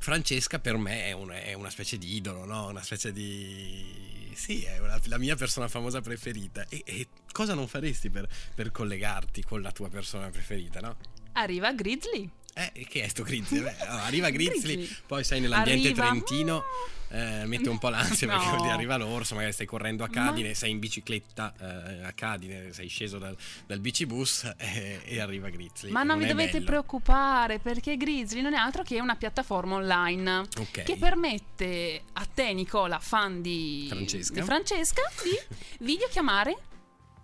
Francesca 0.00 0.58
per 0.58 0.76
me 0.76 1.04
è, 1.04 1.12
un- 1.12 1.30
è 1.30 1.52
una 1.52 1.70
specie 1.70 1.96
di 1.96 2.16
idolo, 2.16 2.44
no? 2.44 2.66
Una 2.66 2.82
specie 2.82 3.12
di... 3.12 4.32
Sì, 4.34 4.64
è 4.64 4.78
una- 4.80 5.00
la 5.04 5.18
mia 5.18 5.36
persona 5.36 5.68
famosa 5.68 6.00
preferita. 6.00 6.66
E, 6.68 6.82
e 6.84 7.08
cosa 7.30 7.54
non 7.54 7.68
faresti 7.68 8.10
per, 8.10 8.26
per 8.56 8.72
collegarti 8.72 9.44
con 9.44 9.62
la 9.62 9.70
tua 9.70 9.88
persona 9.88 10.30
preferita, 10.30 10.80
no? 10.80 10.96
Arriva 11.34 11.72
Grizzly. 11.72 12.28
Eh, 12.54 12.86
che 12.88 13.02
è 13.02 13.08
sto 13.08 13.22
Grizzly? 13.24 13.60
Beh, 13.62 13.76
arriva 13.80 14.30
Grizzly, 14.30 14.76
Grizzly. 14.76 14.96
poi 15.06 15.24
sei 15.24 15.40
nell'ambiente 15.40 15.88
Arriva- 15.88 16.06
trentino, 16.06 16.62
eh, 17.08 17.44
mette 17.46 17.68
un 17.68 17.78
po' 17.78 17.88
l'ansia 17.88 18.26
perché 18.28 18.44
No. 18.46 18.60
dire 18.60 18.72
arriva 18.72 18.96
l'orso, 18.96 19.34
magari 19.34 19.52
stai 19.52 19.66
correndo 19.66 20.04
a 20.04 20.08
Ma- 20.12 20.26
Cadine, 20.26 20.54
sei 20.54 20.70
in 20.70 20.78
bicicletta 20.78 21.52
eh, 21.60 22.04
a 22.04 22.12
Cadine, 22.12 22.72
sei 22.72 22.86
sceso 22.88 23.18
dal, 23.18 23.36
dal 23.66 23.80
bicibus 23.80 24.44
eh, 24.56 25.00
e 25.04 25.20
arriva 25.20 25.48
Grizzly. 25.50 25.90
Ma 25.90 26.04
non 26.04 26.18
vi 26.18 26.24
è 26.24 26.28
dovete 26.28 26.52
bello. 26.52 26.64
preoccupare 26.64 27.58
perché 27.58 27.96
Grizzly 27.96 28.40
non 28.40 28.54
è 28.54 28.58
altro 28.58 28.82
che 28.84 29.00
una 29.00 29.16
piattaforma 29.16 29.74
online 29.74 30.38
Ok. 30.58 30.82
che 30.84 30.96
permette 30.96 32.02
a 32.12 32.24
te, 32.32 32.52
Nicola, 32.52 33.00
fan 33.00 33.42
di 33.42 33.86
Francesca. 33.90 34.34
di, 34.40 34.42
Francesca, 34.46 35.02
di 35.24 35.56
videochiamare 35.84 36.56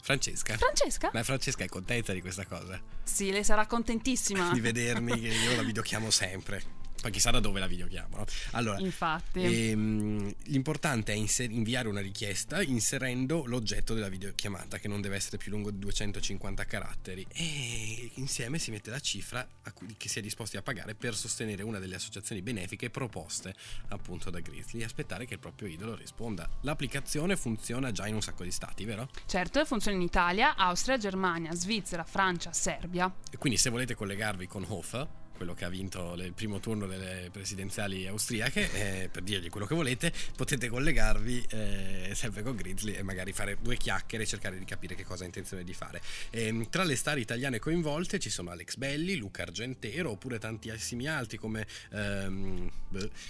Francesca. 0.02 0.56
Francesca. 0.56 1.10
Ma 1.12 1.22
Francesca 1.22 1.64
è 1.64 1.68
contenta 1.68 2.12
di 2.12 2.20
questa 2.20 2.46
cosa? 2.46 2.80
Sì, 3.02 3.30
lei 3.30 3.44
sarà 3.44 3.66
contentissima. 3.66 4.50
Di 4.54 4.60
vedermi 4.60 5.18
che 5.20 5.28
io 5.28 5.56
la 5.56 5.62
videochiamo 5.64 6.10
sempre. 6.10 6.78
Poi 7.00 7.10
chissà 7.10 7.30
da 7.30 7.40
dove 7.40 7.60
la 7.60 7.66
videochiamo, 7.66 8.16
no? 8.18 8.24
Allora, 8.52 8.78
Infatti. 8.78 9.40
ehm, 9.70 10.34
l'importante 10.44 11.12
è 11.12 11.16
inser- 11.16 11.50
inviare 11.50 11.88
una 11.88 12.00
richiesta 12.00 12.62
inserendo 12.62 13.44
l'oggetto 13.46 13.94
della 13.94 14.08
videochiamata 14.08 14.78
che 14.78 14.86
non 14.86 15.00
deve 15.00 15.16
essere 15.16 15.38
più 15.38 15.50
lungo 15.50 15.70
di 15.70 15.78
250 15.78 16.64
caratteri 16.66 17.26
e 17.32 18.10
insieme 18.14 18.58
si 18.58 18.70
mette 18.70 18.90
la 18.90 19.00
cifra 19.00 19.46
a 19.62 19.72
cui, 19.72 19.94
che 19.96 20.08
si 20.08 20.18
è 20.18 20.22
disposti 20.22 20.58
a 20.58 20.62
pagare 20.62 20.94
per 20.94 21.14
sostenere 21.16 21.62
una 21.62 21.78
delle 21.78 21.94
associazioni 21.94 22.42
benefiche 22.42 22.90
proposte 22.90 23.54
appunto 23.88 24.28
da 24.28 24.40
Grizzly 24.40 24.82
e 24.82 24.84
aspettare 24.84 25.24
che 25.24 25.34
il 25.34 25.40
proprio 25.40 25.68
idolo 25.68 25.94
risponda. 25.94 26.48
L'applicazione 26.62 27.36
funziona 27.36 27.92
già 27.92 28.06
in 28.06 28.14
un 28.14 28.22
sacco 28.22 28.44
di 28.44 28.50
stati, 28.50 28.84
vero? 28.84 29.08
Certo, 29.26 29.64
funziona 29.64 29.96
in 29.96 30.02
Italia, 30.02 30.54
Austria, 30.54 30.98
Germania, 30.98 31.54
Svizzera, 31.54 32.04
Francia, 32.04 32.52
Serbia. 32.52 33.10
E 33.30 33.38
quindi 33.38 33.58
se 33.58 33.70
volete 33.70 33.94
collegarvi 33.94 34.46
con 34.46 34.64
Hofer, 34.68 35.08
quello 35.40 35.54
che 35.54 35.64
ha 35.64 35.70
vinto 35.70 36.12
il 36.18 36.34
primo 36.34 36.60
turno 36.60 36.86
delle 36.86 37.30
presidenziali 37.32 38.06
austriache, 38.06 39.04
eh, 39.04 39.08
per 39.08 39.22
dirgli 39.22 39.48
quello 39.48 39.64
che 39.64 39.74
volete, 39.74 40.12
potete 40.36 40.68
collegarvi 40.68 41.46
eh, 41.48 42.10
sempre 42.14 42.42
con 42.42 42.54
Grizzly 42.54 42.92
e 42.92 43.02
magari 43.02 43.32
fare 43.32 43.56
due 43.58 43.78
chiacchiere 43.78 44.24
e 44.24 44.26
cercare 44.26 44.58
di 44.58 44.66
capire 44.66 44.94
che 44.94 45.02
cosa 45.02 45.22
ha 45.22 45.26
intenzione 45.26 45.64
di 45.64 45.72
fare. 45.72 46.02
Ehm, 46.28 46.68
tra 46.68 46.84
le 46.84 46.94
star 46.94 47.16
italiane 47.16 47.58
coinvolte 47.58 48.18
ci 48.18 48.28
sono 48.28 48.50
Alex 48.50 48.76
Belli, 48.76 49.16
Luca 49.16 49.40
Argentero, 49.40 50.10
oppure 50.10 50.38
tantissimi 50.38 51.08
altri 51.08 51.38
come, 51.38 51.66
ehm, 51.92 52.70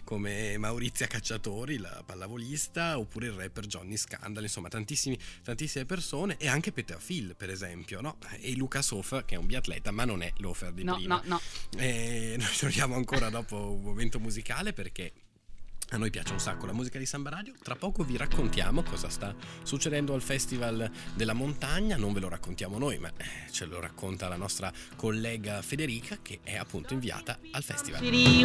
come 0.03 0.59
Maurizia 0.59 1.07
Cacciatori, 1.07 1.79
la 1.79 2.03
pallavolista, 2.05 2.99
oppure 2.99 3.27
il 3.27 3.35
rapper 3.35 3.67
Johnny 3.67 3.97
Scandal, 3.97 4.43
insomma 4.43 4.67
tantissimi, 4.67 5.17
tantissime 5.45 5.85
persone 5.85 6.37
e 6.39 6.49
anche 6.49 6.73
Peter 6.73 6.99
Phil 6.99 7.37
per 7.37 7.51
esempio, 7.51 8.01
no? 8.01 8.19
e 8.41 8.57
Luca 8.57 8.83
Sofer 8.83 9.25
che 9.25 9.37
è 9.37 9.39
un 9.39 9.47
biatleta 9.47 9.93
ma 9.93 10.05
non 10.05 10.23
è 10.23 10.33
l'offer 10.39 10.73
di 10.73 10.83
No, 10.83 10.97
prima. 10.97 11.23
no, 11.25 11.39
no. 11.71 11.81
E 12.01 12.37
noi 12.39 12.57
torniamo 12.59 12.95
ancora 12.95 13.29
dopo 13.29 13.75
un 13.75 13.83
momento 13.83 14.19
musicale 14.19 14.73
perché 14.73 15.13
a 15.91 15.99
noi 15.99 16.09
piace 16.09 16.33
un 16.33 16.41
sacco 16.41 16.65
la 16.65 16.73
musica 16.73 16.99
di 16.99 17.05
Samba 17.05 17.29
Radio. 17.29 17.53
Tra 17.63 17.77
poco 17.77 18.05
vi 18.05 18.17
raccontiamo 18.17 18.83
cosa 18.83 19.11
sta 19.11 19.35
succedendo 19.65 20.15
al 20.15 20.23
Festival 20.23 20.91
della 21.15 21.35
Montagna. 21.35 21.99
Non 21.99 22.15
ve 22.15 22.21
lo 22.21 22.31
raccontiamo 22.31 22.79
noi, 22.79 22.99
ma 22.99 23.09
eh, 23.09 23.51
ce 23.51 23.67
lo 23.67 23.81
racconta 23.81 24.29
la 24.29 24.37
nostra 24.37 24.73
collega 24.97 25.61
Federica 25.61 26.21
che 26.23 26.41
è 26.43 26.57
appunto 26.57 26.95
inviata 26.95 27.39
al 27.51 27.63
festival. 27.63 28.01
City 28.01 28.45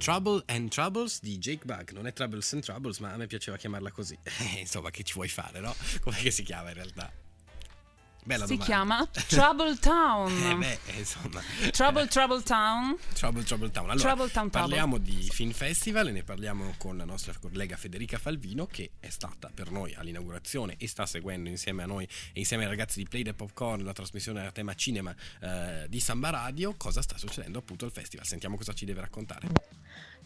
Trouble 0.00 0.42
and 0.46 0.70
Troubles 0.70 1.20
di 1.20 1.36
Jake 1.36 1.66
Bug. 1.66 1.90
Non 1.90 2.06
è 2.06 2.14
Troubles 2.14 2.54
and 2.54 2.62
Troubles, 2.62 3.00
ma 3.00 3.12
a 3.12 3.18
me 3.18 3.26
piaceva 3.26 3.58
chiamarla 3.58 3.90
così. 3.90 4.18
Eh, 4.56 4.60
insomma, 4.60 4.88
che 4.88 5.02
ci 5.02 5.12
vuoi 5.12 5.28
fare, 5.28 5.60
no? 5.60 5.74
Com'è 6.00 6.16
che 6.16 6.30
si 6.30 6.42
chiama 6.42 6.68
in 6.68 6.74
realtà? 6.74 7.12
Bella 8.30 8.46
si 8.46 8.56
domanda. 8.56 8.64
chiama 8.64 9.08
Trouble 9.26 9.78
Town. 9.78 10.30
Eh 10.30 10.54
beh, 10.54 10.78
eh, 10.86 10.98
insomma. 10.98 11.42
Trouble 11.72 12.06
Trouble 12.06 12.42
Town. 12.42 12.96
Trouble 13.14 13.42
Trouble 13.42 13.70
Town. 13.72 13.90
Allora, 13.90 14.14
Trouble 14.14 14.30
Town 14.30 14.50
Trouble. 14.50 14.60
parliamo 14.60 14.98
di 14.98 15.28
Film 15.30 15.50
Festival 15.50 16.08
e 16.08 16.12
ne 16.12 16.22
parliamo 16.22 16.74
con 16.78 16.96
la 16.96 17.04
nostra 17.04 17.32
collega 17.40 17.76
Federica 17.76 18.18
Falvino 18.18 18.66
che 18.66 18.92
è 19.00 19.08
stata 19.08 19.50
per 19.52 19.72
noi 19.72 19.94
all'inaugurazione 19.94 20.76
e 20.78 20.86
sta 20.86 21.06
seguendo 21.06 21.48
insieme 21.48 21.82
a 21.82 21.86
noi 21.86 22.04
e 22.04 22.38
insieme 22.38 22.62
ai 22.62 22.68
ragazzi 22.68 22.98
di 22.98 23.08
Play 23.08 23.24
the 23.24 23.34
Popcorn 23.34 23.82
la 23.82 23.92
trasmissione 23.92 24.46
a 24.46 24.52
tema 24.52 24.74
cinema 24.74 25.12
eh, 25.40 25.86
di 25.88 25.98
Samba 25.98 26.30
Radio. 26.30 26.74
Cosa 26.76 27.02
sta 27.02 27.18
succedendo 27.18 27.58
appunto 27.58 27.84
al 27.84 27.90
festival? 27.92 28.24
Sentiamo 28.26 28.56
cosa 28.56 28.72
ci 28.72 28.84
deve 28.84 29.00
raccontare. 29.00 29.48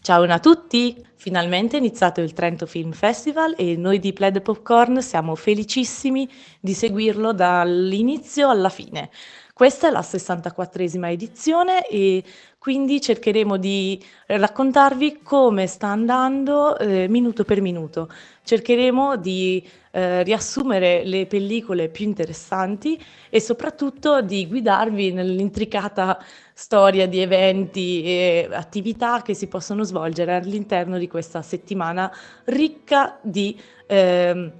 Ciao 0.05 0.21
a 0.21 0.37
tutti! 0.37 1.03
Finalmente 1.15 1.77
è 1.77 1.79
iniziato 1.79 2.21
il 2.21 2.33
Trento 2.33 2.67
Film 2.67 2.91
Festival 2.91 3.55
e 3.57 3.75
noi 3.75 3.97
di 3.97 4.13
Pled 4.13 4.39
Popcorn 4.43 5.01
siamo 5.01 5.33
felicissimi 5.33 6.29
di 6.59 6.75
seguirlo 6.75 7.33
dall'inizio 7.33 8.51
alla 8.51 8.69
fine. 8.69 9.09
Questa 9.51 9.87
è 9.87 9.89
la 9.89 10.01
64esima 10.01 11.09
edizione 11.09 11.87
e 11.87 12.23
quindi 12.65 12.99
cercheremo 12.99 13.57
di 13.57 14.03
raccontarvi 14.25 15.19
come 15.21 15.67
sta 15.67 15.89
andando 15.89 16.75
eh, 16.79 17.07
minuto 17.07 17.43
per 17.43 17.61
minuto. 17.61 18.09
Cercheremo 18.43 19.17
di 19.17 19.63
eh, 19.91 20.23
riassumere 20.23 21.03
le 21.05 21.27
pellicole 21.27 21.89
più 21.89 22.05
interessanti 22.05 22.99
e 23.29 23.39
soprattutto 23.39 24.23
di 24.23 24.47
guidarvi 24.47 25.11
nell'intricata 25.11 26.17
storia 26.55 27.07
di 27.07 27.19
eventi 27.19 28.01
e 28.01 28.49
attività 28.51 29.21
che 29.21 29.35
si 29.35 29.45
possono 29.45 29.83
svolgere 29.83 30.33
all'interno 30.33 30.97
di 30.97 31.07
questa 31.07 31.43
settimana 31.43 32.11
ricca 32.45 33.19
di 33.21 33.55
ehm, 33.85 34.51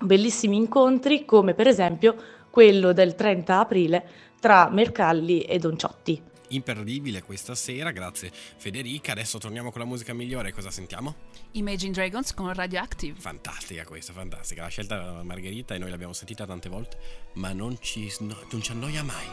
bellissimi 0.00 0.56
incontri 0.56 1.26
come 1.26 1.52
per 1.52 1.66
esempio 1.66 2.16
quello 2.48 2.94
del 2.94 3.14
30 3.14 3.58
aprile 3.58 4.04
tra 4.40 4.70
Mercalli 4.70 5.42
e 5.42 5.58
Donciotti. 5.58 6.30
Imperdibile 6.54 7.22
questa 7.22 7.54
sera, 7.54 7.90
grazie 7.92 8.30
Federica. 8.32 9.12
Adesso 9.12 9.38
torniamo 9.38 9.70
con 9.70 9.80
la 9.80 9.86
musica 9.86 10.12
migliore. 10.12 10.52
Cosa 10.52 10.70
sentiamo? 10.70 11.14
Imagine 11.52 11.92
Dragons 11.92 12.34
con 12.34 12.52
Radioactive. 12.52 13.18
Fantastica 13.18 13.84
questa, 13.84 14.12
fantastica. 14.12 14.62
La 14.62 14.68
scelta 14.68 14.98
della 14.98 15.22
Margherita 15.22 15.74
e 15.74 15.78
noi 15.78 15.90
l'abbiamo 15.90 16.12
sentita 16.12 16.44
tante 16.46 16.68
volte, 16.68 16.98
ma 17.34 17.52
non 17.52 17.78
ci, 17.80 18.10
sno- 18.10 18.36
non 18.50 18.62
ci 18.62 18.70
annoia 18.70 19.02
mai. 19.02 19.26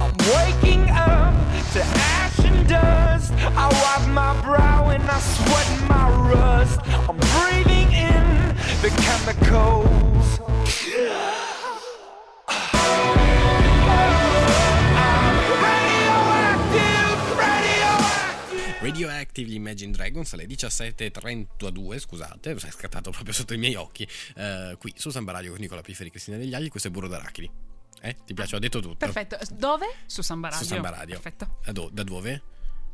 I'm 0.00 0.14
waking 0.32 0.88
up 0.90 1.34
to 1.72 1.80
ash 1.80 2.38
and 2.44 2.66
dust. 2.66 3.32
I 3.32 3.66
wipe 3.68 4.08
my 4.10 4.34
brow 4.42 4.90
and 4.90 5.02
I 5.08 5.18
sweat 5.20 5.88
my 5.88 6.08
rust. 6.32 6.80
I'm 7.08 7.16
breathing 7.16 7.90
in 7.92 8.54
the 8.82 8.90
chemicals. 8.90 10.38
Radioactive. 18.88 19.48
Gli 19.48 19.54
Imagine 19.54 19.92
Dragons 19.92 20.32
alle 20.32 20.46
17.32, 20.46 21.98
scusate, 21.98 22.52
è 22.52 22.58
scattato 22.70 23.10
proprio 23.10 23.32
sotto 23.32 23.54
i 23.54 23.58
miei 23.58 23.74
occhi, 23.74 24.06
eh, 24.36 24.76
qui 24.78 24.92
su 24.96 25.10
Samba 25.10 25.32
Radio 25.32 25.50
con 25.52 25.60
Nicola 25.60 25.82
Pifferi 25.82 26.08
e 26.08 26.12
Cristina 26.12 26.36
Degli 26.36 26.54
Agli, 26.54 26.68
questo 26.68 26.88
è 26.88 26.90
Burro 26.90 27.08
d'Arachidi. 27.08 27.50
Eh, 28.00 28.16
ti 28.24 28.32
piace? 28.34 28.56
Ho 28.56 28.58
detto 28.60 28.80
tutto. 28.80 28.96
Perfetto. 28.96 29.36
Dove? 29.52 29.86
Su 30.06 30.22
Samba 30.22 30.48
Radio. 30.50 30.64
Su 30.64 30.72
Samba 30.72 30.90
Radio. 30.90 31.18
Perfetto. 31.20 31.58
Da, 31.64 31.72
do- 31.72 31.90
da 31.92 32.02
dove? 32.04 32.42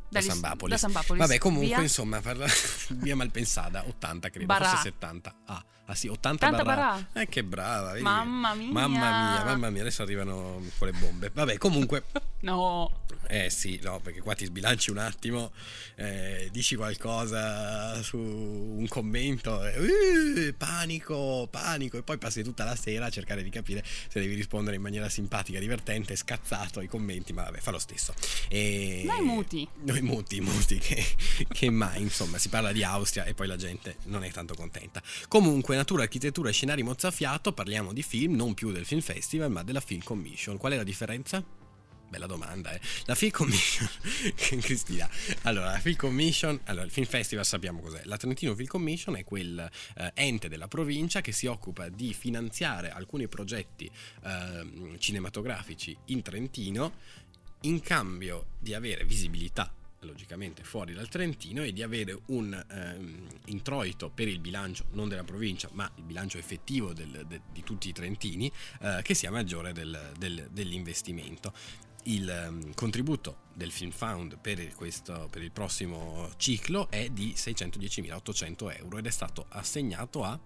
Da 0.08 0.20
Sambapolis. 0.20 0.70
da 0.70 0.78
Sambapolis. 0.78 1.26
Vabbè, 1.26 1.38
comunque, 1.38 1.66
Via? 1.66 1.80
insomma, 1.80 2.20
parla... 2.20 2.46
via 3.00 3.16
Malpensada, 3.16 3.84
80 3.86 4.30
credo, 4.30 4.46
Barà. 4.46 4.68
forse 4.68 4.82
70. 4.84 5.34
Ah, 5.46 5.64
ah 5.86 5.94
sì, 5.94 6.06
80, 6.06 6.46
80 6.46 6.62
barra. 6.62 6.90
barà. 6.92 7.22
Eh, 7.22 7.26
che 7.26 7.42
brava. 7.42 7.90
vedi? 7.90 8.02
Mamma 8.02 8.54
mia. 8.54 8.70
Mamma 8.70 9.32
mia, 9.32 9.44
mamma 9.44 9.70
mia, 9.70 9.80
adesso 9.80 10.02
arrivano 10.02 10.62
con 10.78 10.88
le 10.88 10.96
bombe. 10.98 11.30
Vabbè, 11.34 11.58
comunque, 11.58 12.04
No. 12.42 13.02
Eh 13.26 13.50
sì, 13.50 13.80
no, 13.82 14.00
perché 14.00 14.20
qua 14.20 14.34
ti 14.34 14.44
sbilanci 14.44 14.90
un 14.90 14.98
attimo, 14.98 15.52
eh, 15.96 16.48
dici 16.52 16.76
qualcosa 16.76 18.02
su 18.02 18.18
un 18.18 18.86
commento, 18.88 19.64
eh, 19.64 20.54
panico, 20.56 21.48
panico, 21.50 21.98
e 21.98 22.02
poi 22.02 22.18
passi 22.18 22.42
tutta 22.42 22.64
la 22.64 22.76
sera 22.76 23.06
a 23.06 23.10
cercare 23.10 23.42
di 23.42 23.50
capire 23.50 23.82
se 23.84 24.20
devi 24.20 24.34
rispondere 24.34 24.76
in 24.76 24.82
maniera 24.82 25.08
simpatica, 25.08 25.58
divertente, 25.58 26.16
scazzato 26.16 26.80
ai 26.80 26.86
commenti, 26.86 27.32
ma 27.32 27.44
vabbè, 27.44 27.60
fa 27.60 27.70
lo 27.70 27.78
stesso. 27.78 28.14
E... 28.48 29.02
Noi 29.06 29.22
muti. 29.22 29.68
Noi 29.82 30.02
muti, 30.02 30.40
muti, 30.40 30.78
che, 30.78 31.04
che 31.48 31.70
mai, 31.70 32.02
insomma, 32.02 32.38
si 32.38 32.48
parla 32.48 32.72
di 32.72 32.84
Austria 32.84 33.24
e 33.24 33.34
poi 33.34 33.46
la 33.46 33.56
gente 33.56 33.96
non 34.04 34.22
è 34.22 34.30
tanto 34.30 34.54
contenta. 34.54 35.02
Comunque, 35.28 35.76
natura, 35.76 36.02
architettura 36.02 36.50
e 36.50 36.52
scenari 36.52 36.82
mozzafiato, 36.82 37.52
parliamo 37.52 37.92
di 37.92 38.02
film, 38.02 38.34
non 38.34 38.54
più 38.54 38.70
del 38.70 38.84
Film 38.84 39.00
Festival, 39.00 39.50
ma 39.50 39.62
della 39.62 39.80
Film 39.80 40.02
Commission. 40.02 40.56
Qual 40.56 40.72
è 40.72 40.76
la 40.76 40.84
differenza? 40.84 41.62
Bella 42.08 42.26
domanda, 42.26 42.73
eh. 42.73 42.80
La 43.06 43.14
Film 43.14 43.32
Commission, 43.32 43.88
Cristina. 44.34 45.08
Allora, 45.42 45.73
la 45.73 45.78
Film 45.78 45.96
Commission, 45.96 46.61
allora, 46.64 46.84
il 46.84 46.90
Film 46.90 47.06
Festival 47.06 47.44
sappiamo 47.44 47.80
cos'è. 47.80 48.02
La 48.04 48.16
Trentino 48.16 48.54
Film 48.54 48.68
Commission 48.68 49.16
è 49.16 49.25
quel 49.25 49.70
eh, 49.96 50.12
ente 50.14 50.49
della 50.49 50.68
provincia 50.68 51.20
che 51.20 51.32
si 51.32 51.46
occupa 51.46 51.88
di 51.88 52.14
finanziare 52.14 52.90
alcuni 52.90 53.26
progetti 53.26 53.90
eh, 54.23 54.96
cinematografici 54.99 55.96
in 56.06 56.23
Trentino 56.23 56.92
in 57.62 57.80
cambio 57.80 58.46
di 58.58 58.75
avere 58.75 59.04
visibilità 59.04 59.73
logicamente 60.04 60.62
fuori 60.62 60.92
dal 60.92 61.08
Trentino 61.08 61.62
e 61.62 61.73
di 61.73 61.82
avere 61.82 62.18
un 62.26 62.52
ehm, 62.70 63.26
introito 63.46 64.11
per 64.11 64.28
il 64.28 64.38
bilancio 64.38 64.84
non 64.92 65.08
della 65.08 65.25
provincia 65.25 65.68
ma 65.73 65.90
il 65.96 66.02
bilancio 66.02 66.38
effettivo 66.38 66.92
del, 66.92 67.25
de, 67.26 67.40
di 67.50 67.62
tutti 67.62 67.88
i 67.88 67.92
trentini 67.92 68.50
eh, 68.80 69.00
che 69.02 69.14
sia 69.14 69.30
maggiore 69.30 69.73
del, 69.73 70.12
del, 70.18 70.49
dell'investimento 70.52 71.52
il 72.04 72.46
um, 72.49 72.75
contributo 72.75 73.42
del 73.54 73.70
Film 73.70 73.90
Found 73.90 74.38
per, 74.38 74.75
questo, 74.75 75.28
per 75.30 75.42
il 75.42 75.52
prossimo 75.52 76.28
ciclo 76.37 76.90
è 76.90 77.08
di 77.08 77.34
610.800 77.37 78.76
euro 78.78 78.99
ed 78.99 79.06
è 79.06 79.11
stato 79.11 79.46
assegnato 79.50 80.23
a 80.23 80.38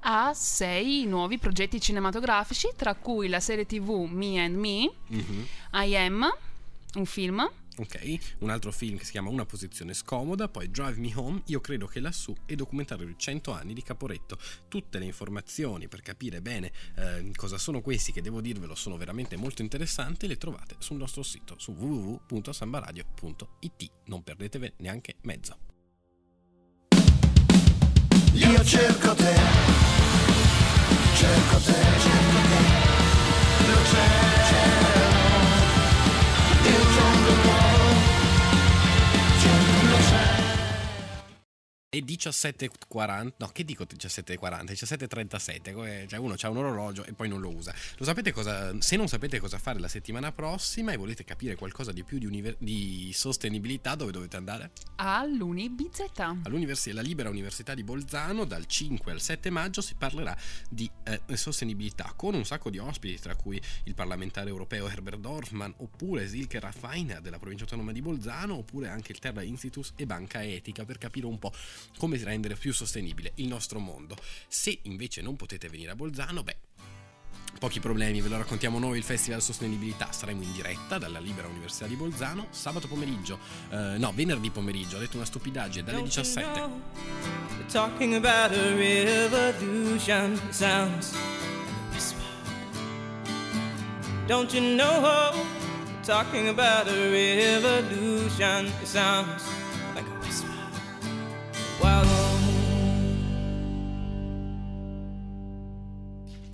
ha 0.00 0.32
sei 0.34 1.04
nuovi 1.04 1.38
progetti 1.38 1.80
cinematografici, 1.80 2.68
tra 2.76 2.94
cui 2.94 3.28
la 3.28 3.40
serie 3.40 3.66
tv 3.66 4.06
Me 4.08 4.44
and 4.44 4.56
Me, 4.56 4.90
mm-hmm. 5.12 5.42
I 5.72 5.96
Am, 5.96 6.32
un 6.94 7.06
film, 7.06 7.50
Ok, 7.78 8.36
un 8.38 8.48
altro 8.48 8.72
film 8.72 8.96
che 8.96 9.04
si 9.04 9.10
chiama 9.10 9.28
Una 9.28 9.44
posizione 9.44 9.92
scomoda, 9.92 10.48
poi 10.48 10.70
Drive 10.70 10.98
Me 10.98 11.12
Home, 11.14 11.42
Io 11.46 11.60
credo 11.60 11.86
che 11.86 12.00
lassù 12.00 12.34
e 12.46 12.56
documentario 12.56 13.04
di 13.04 13.12
100 13.16 13.52
anni 13.52 13.74
di 13.74 13.82
Caporetto. 13.82 14.38
Tutte 14.66 14.98
le 14.98 15.04
informazioni 15.04 15.86
per 15.86 16.00
capire 16.00 16.40
bene 16.40 16.72
eh, 16.96 17.30
cosa 17.34 17.58
sono 17.58 17.82
questi, 17.82 18.12
che 18.12 18.22
devo 18.22 18.40
dirvelo 18.40 18.74
sono 18.74 18.96
veramente 18.96 19.36
molto 19.36 19.60
interessanti, 19.60 20.26
le 20.26 20.38
trovate 20.38 20.76
sul 20.78 20.96
nostro 20.96 21.22
sito 21.22 21.56
su 21.58 21.72
www.sambaradio.it. 21.72 23.90
Non 24.06 24.22
perdetevi 24.22 24.72
neanche 24.78 25.16
mezzo. 25.22 25.58
Io 28.32 28.64
cerco 28.64 29.14
te, 29.14 29.34
cerco 31.14 31.58
te, 31.58 31.72
cerco 31.72 32.40
te, 32.48 32.58
lo 33.66 33.84
cerco. 33.84 35.05
Il 36.68 37.75
E 41.96 42.04
17.40, 42.04 43.32
no 43.38 43.46
che 43.48 43.64
dico 43.64 43.84
17.40, 43.84 44.64
17.37, 44.64 45.72
come- 45.72 46.04
cioè 46.06 46.18
uno 46.18 46.34
ha 46.38 46.50
un 46.50 46.56
orologio 46.58 47.06
e 47.06 47.14
poi 47.14 47.26
non 47.26 47.40
lo 47.40 47.48
usa. 47.48 47.74
Lo 47.96 48.04
sapete 48.04 48.32
cosa, 48.32 48.78
se 48.82 48.96
non 48.96 49.08
sapete 49.08 49.40
cosa 49.40 49.56
fare 49.56 49.78
la 49.78 49.88
settimana 49.88 50.30
prossima 50.30 50.92
e 50.92 50.98
volete 50.98 51.24
capire 51.24 51.54
qualcosa 51.54 51.92
di 51.92 52.04
più 52.04 52.18
di, 52.18 52.26
univer- 52.26 52.58
di 52.58 53.12
sostenibilità, 53.14 53.94
dove 53.94 54.12
dovete 54.12 54.36
andare? 54.36 54.72
all'Unibizeta. 54.96 56.36
All'università, 56.42 56.96
la 56.96 57.00
Libera 57.00 57.28
Università 57.28 57.74
di 57.74 57.82
Bolzano 57.82 58.44
dal 58.44 58.66
5 58.66 59.12
al 59.12 59.20
7 59.20 59.50
maggio 59.50 59.80
si 59.80 59.94
parlerà 59.94 60.36
di 60.68 60.90
eh, 61.04 61.36
sostenibilità 61.36 62.12
con 62.16 62.34
un 62.34 62.44
sacco 62.44 62.70
di 62.70 62.78
ospiti 62.78 63.18
tra 63.18 63.34
cui 63.34 63.60
il 63.84 63.94
parlamentare 63.94 64.48
europeo 64.48 64.88
Herbert 64.88 65.18
Dorfman 65.18 65.72
oppure 65.78 66.28
Silke 66.28 66.60
Raffaina 66.60 67.20
della 67.20 67.38
provincia 67.38 67.64
autonoma 67.64 67.92
di 67.92 68.02
Bolzano 68.02 68.56
oppure 68.56 68.88
anche 68.88 69.12
il 69.12 69.18
Terra 69.18 69.42
Institute 69.42 69.90
e 69.96 70.06
Banca 70.06 70.42
Etica 70.44 70.84
per 70.84 70.98
capire 70.98 71.26
un 71.26 71.38
po' 71.38 71.52
come 71.98 72.16
rendere 72.22 72.56
più 72.56 72.72
sostenibile 72.72 73.32
il 73.36 73.48
nostro 73.48 73.78
mondo. 73.78 74.16
Se 74.48 74.78
invece 74.82 75.22
non 75.22 75.36
potete 75.36 75.68
venire 75.68 75.90
a 75.92 75.96
Bolzano, 75.96 76.42
beh, 76.42 76.56
Pochi 77.58 77.80
problemi, 77.80 78.20
ve 78.20 78.28
lo 78.28 78.36
raccontiamo 78.36 78.78
noi, 78.78 78.98
il 78.98 79.02
Festival 79.02 79.40
Sostenibilità. 79.40 80.12
Saremo 80.12 80.42
in 80.42 80.52
diretta 80.52 80.98
dalla 80.98 81.18
Libera 81.18 81.48
Università 81.48 81.86
di 81.86 81.94
Bolzano 81.94 82.48
sabato 82.50 82.86
pomeriggio, 82.86 83.38
eh, 83.70 83.96
no, 83.96 84.12
venerdì 84.14 84.50
pomeriggio, 84.50 84.96
ho 84.96 85.00
detto 85.00 85.16
una 85.16 85.24
stupidaggine, 85.24 85.82
dalle 85.84 85.98
Don't 85.98 86.14
you 86.14 86.22
17. 86.22 86.52
know 86.52 86.82
They're 87.56 87.66
talking 87.72 88.14
about 88.14 88.52
a 88.52 88.74
revolution. 88.74 90.38
Sounds 90.50 91.14
whisper. 91.92 92.20
Don't 94.26 94.52
you 94.52 94.60
know? 94.60 95.32
Talking 96.02 96.48
about 96.48 96.88
a 96.88 97.10
revolution. 97.10 98.70
Sounds 98.84 99.44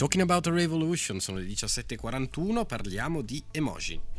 Talking 0.02 0.22
about 0.22 0.46
a 0.48 0.50
revolution, 0.50 1.20
sono 1.20 1.38
le 1.38 1.44
17.41, 1.44 2.66
parliamo 2.66 3.22
di 3.22 3.42
emoji. 3.52 4.11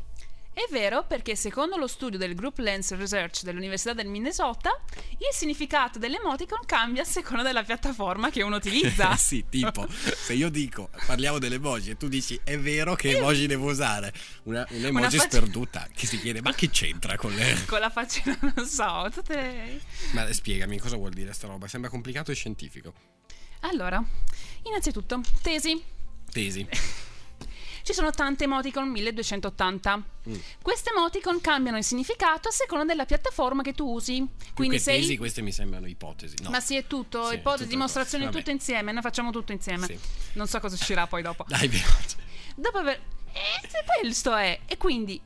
È 0.54 0.72
vero 0.72 1.04
perché 1.04 1.36
secondo 1.36 1.78
lo 1.78 1.88
studio 1.88 2.20
del 2.20 2.36
Group 2.36 2.60
Lens 2.60 2.96
Research 2.96 3.42
dell'Università 3.42 3.94
del 3.94 4.08
Minnesota, 4.08 4.70
il 5.14 5.34
significato 5.34 5.98
dell'emoticon 5.98 6.60
cambia 6.68 7.02
a 7.02 7.06
seconda 7.06 7.42
della 7.42 7.64
piattaforma 7.64 8.30
che 8.30 8.44
uno 8.44 8.58
utilizza. 8.58 9.16
sì, 9.18 9.46
tipo, 9.50 9.88
se 9.90 10.34
io 10.34 10.50
dico 10.50 10.92
parliamo 11.08 11.40
delle 11.40 11.56
emoji 11.56 11.90
e 11.90 11.98
tu 11.98 12.08
dici 12.08 12.40
è 12.44 12.60
vero 12.60 12.94
che 12.94 13.18
emoji 13.18 13.48
devo 13.48 13.72
usare, 13.72 14.14
una, 14.44 14.64
un'emoji 14.70 14.96
Una 14.96 15.10
faccia- 15.10 15.24
sperduta 15.24 15.88
che 15.92 16.06
si 16.06 16.20
chiede 16.20 16.40
ma 16.42 16.54
che 16.54 16.70
c'entra 16.70 17.18
con 17.18 17.34
le... 17.34 17.66
Con 17.66 17.80
la 17.80 17.90
faccina, 17.90 18.38
non 18.56 18.68
so, 18.68 19.10
tutte 19.12 19.34
le... 19.34 19.82
Ma 20.12 20.32
spiegami 20.32 20.78
cosa 20.78 20.98
vuol 20.98 21.14
dire 21.14 21.34
sta 21.34 21.48
roba, 21.48 21.68
sembra 21.68 21.90
complicato 21.90 22.30
e 22.30 22.36
scientifico. 22.36 22.94
Allora, 23.62 24.04
innanzitutto, 24.66 25.20
tesi. 25.42 25.82
Tesi. 26.32 26.68
Ci 27.84 27.94
sono 27.94 28.12
tante 28.12 28.46
emoticon 28.46 28.88
1280. 28.90 30.04
Mm. 30.30 30.36
Queste 30.62 30.92
emoticon 30.92 31.42
cambiano 31.42 31.78
il 31.78 31.84
significato 31.84 32.48
a 32.48 32.52
seconda 32.52 32.86
della 32.86 33.06
piattaforma 33.06 33.62
che 33.62 33.74
tu 33.74 33.92
usi. 33.92 34.26
Quindi 34.54 34.80
sei... 34.80 35.02
tesi, 35.02 35.18
queste 35.18 35.42
mi 35.42 35.52
sembrano 35.52 35.88
ipotesi. 35.88 36.36
No. 36.42 36.50
Ma 36.50 36.62
sì, 36.62 36.78
è 36.78 36.88
tutto, 36.88 37.26
Sì, 37.26 37.36
è 37.36 37.38
ipotesi, 37.38 37.64
tutto 37.64 37.76
dimostrazioni, 37.76 38.30
tutto 38.30 38.52
insieme, 38.52 38.94
noi 38.94 39.02
facciamo 39.02 39.32
tutto 39.32 39.52
insieme. 39.52 39.86
Sì. 39.86 40.00
Non 40.34 40.48
so 40.48 40.62
cosa 40.62 40.76
uscirà 40.76 41.08
poi 41.08 41.22
dopo. 41.22 41.44
Dai, 41.50 41.68
veloce. 41.68 42.16
Dopo 42.56 42.78
aver... 42.78 43.02
Eh, 43.34 44.00
questo 44.00 44.34
è. 44.34 44.62
E 44.66 44.78
quindi 44.78 45.20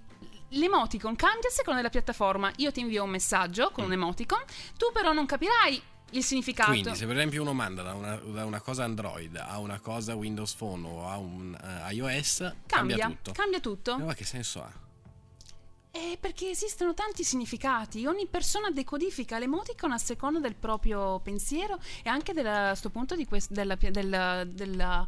l'emoticon 0.49 1.15
cambia 1.15 1.49
a 1.49 1.51
seconda 1.51 1.79
della 1.79 1.91
piattaforma. 1.91 2.51
Io 2.57 2.71
ti 2.71 2.79
invio 2.79 3.03
un 3.03 3.11
messaggio 3.11 3.69
con 3.71 3.83
un 3.83 3.91
emoticon, 3.91 4.43
tu 4.77 4.91
però 4.91 5.13
non 5.13 5.27
capirai 5.27 5.81
il 6.11 6.23
significato. 6.23 6.71
Quindi, 6.71 6.95
se 6.95 7.05
per 7.05 7.15
esempio 7.15 7.41
uno 7.41 7.53
manda 7.53 7.83
da 7.83 7.93
una, 7.93 8.15
da 8.15 8.45
una 8.45 8.61
cosa 8.61 8.83
Android 8.85 9.35
a 9.35 9.59
una 9.59 9.79
cosa 9.79 10.15
Windows 10.15 10.53
Phone 10.53 10.87
o 10.87 11.07
a 11.09 11.17
un 11.17 11.53
eh, 11.53 11.93
iOS, 11.93 12.37
cambia, 12.65 12.97
cambia, 12.97 13.07
tutto. 13.07 13.31
cambia 13.33 13.59
tutto. 13.59 13.97
Ma 13.97 14.13
che 14.13 14.23
senso 14.23 14.63
ha? 14.63 14.71
Eh, 15.91 16.17
perché 16.19 16.49
esistono 16.49 16.93
tanti 16.93 17.23
significati. 17.23 18.05
Ogni 18.05 18.27
persona 18.27 18.69
decodifica 18.69 19.39
l'emoticon 19.39 19.91
a 19.91 19.97
seconda 19.97 20.39
del 20.39 20.53
proprio 20.55 21.19
pensiero 21.19 21.79
e 22.03 22.09
anche 22.09 22.33
della, 22.33 22.69
a 22.69 22.75
sto 22.75 22.89
punto 22.89 23.15
di 23.15 23.25
quest- 23.25 23.51
della, 23.51 23.75
della, 23.75 24.43
della, 24.45 25.07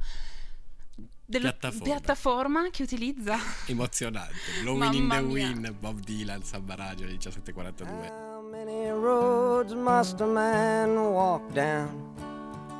della 1.25 1.51
Piattaforma. 1.51 1.83
piattaforma 1.83 2.69
che 2.71 2.81
utilizza. 2.83 3.37
Emozionante. 3.67 4.33
Blowing 4.63 4.93
in 4.93 5.09
the 5.09 5.21
mia. 5.21 5.21
wind, 5.21 5.71
Bob 5.73 5.99
Dylan, 5.99 6.43
Samba 6.43 6.73
Radio 6.73 7.05
1742. 7.05 8.28
Many 8.69 8.91
roads 8.91 9.73
must 9.73 10.21
a 10.21 10.27
man 10.27 11.11
walk 11.11 11.41
down 11.55 11.89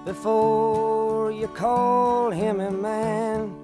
before 0.05 1.31
you 1.31 1.47
call 1.47 2.29
him 2.29 2.59
a 2.59 2.69
man? 2.69 3.55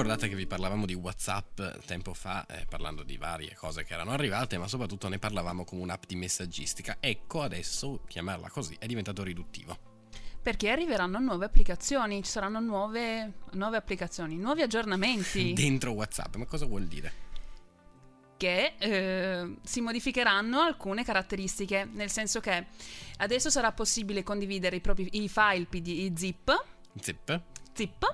Ricordate 0.00 0.28
che 0.30 0.34
vi 0.34 0.46
parlavamo 0.46 0.86
di 0.86 0.94
WhatsApp 0.94 1.60
tempo 1.84 2.14
fa, 2.14 2.46
eh, 2.46 2.64
parlando 2.66 3.02
di 3.02 3.18
varie 3.18 3.54
cose 3.54 3.84
che 3.84 3.92
erano 3.92 4.12
arrivate, 4.12 4.56
ma 4.56 4.66
soprattutto 4.66 5.08
ne 5.08 5.18
parlavamo 5.18 5.64
come 5.64 5.82
un'app 5.82 6.04
di 6.06 6.16
messaggistica. 6.16 6.96
Ecco, 7.00 7.42
adesso 7.42 8.00
chiamarla 8.08 8.48
così 8.48 8.74
è 8.78 8.86
diventato 8.86 9.22
riduttivo. 9.22 9.76
Perché 10.40 10.70
arriveranno 10.70 11.18
nuove 11.18 11.44
applicazioni, 11.44 12.22
ci 12.22 12.30
saranno 12.30 12.60
nuove, 12.60 13.32
nuove 13.52 13.76
applicazioni, 13.76 14.38
nuovi 14.38 14.62
aggiornamenti. 14.62 15.52
Dentro 15.54 15.92
WhatsApp, 15.92 16.36
ma 16.36 16.46
cosa 16.46 16.64
vuol 16.64 16.86
dire? 16.86 17.28
che 18.40 18.72
eh, 18.78 19.56
si 19.62 19.82
modificheranno 19.82 20.60
alcune 20.60 21.04
caratteristiche, 21.04 21.86
nel 21.92 22.08
senso 22.08 22.40
che 22.40 22.68
adesso 23.18 23.50
sarà 23.50 23.70
possibile 23.72 24.22
condividere 24.22 24.76
i 24.76 24.80
propri 24.80 25.06
i 25.12 25.28
file 25.28 25.66
PD, 25.66 25.88
i 25.88 26.12
zip, 26.16 26.64
Zip. 26.98 27.42
Zip, 27.74 28.04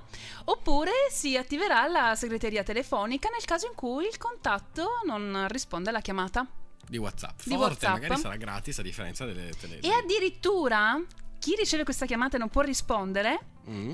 oppure 0.44 0.90
si 1.10 1.36
attiverà 1.36 1.86
la 1.88 2.14
segreteria 2.14 2.62
telefonica 2.62 3.28
nel 3.30 3.44
caso 3.44 3.66
in 3.66 3.74
cui 3.74 4.06
il 4.06 4.16
contatto 4.18 5.00
non 5.06 5.46
risponde 5.48 5.90
alla 5.90 6.00
chiamata. 6.00 6.46
Di 6.88 6.98
WhatsApp. 6.98 7.40
Di 7.44 7.50
Forte, 7.50 7.64
WhatsApp. 7.86 7.92
magari 7.94 8.20
sarà 8.20 8.36
gratis 8.36 8.78
a 8.78 8.82
differenza 8.82 9.24
delle 9.24 9.50
tele. 9.58 9.80
E 9.80 9.90
addirittura 9.92 11.02
chi 11.38 11.54
riceve 11.56 11.84
questa 11.84 12.06
chiamata 12.06 12.36
e 12.36 12.38
non 12.38 12.48
può 12.48 12.62
rispondere 12.62 13.38
Mm. 13.68 13.90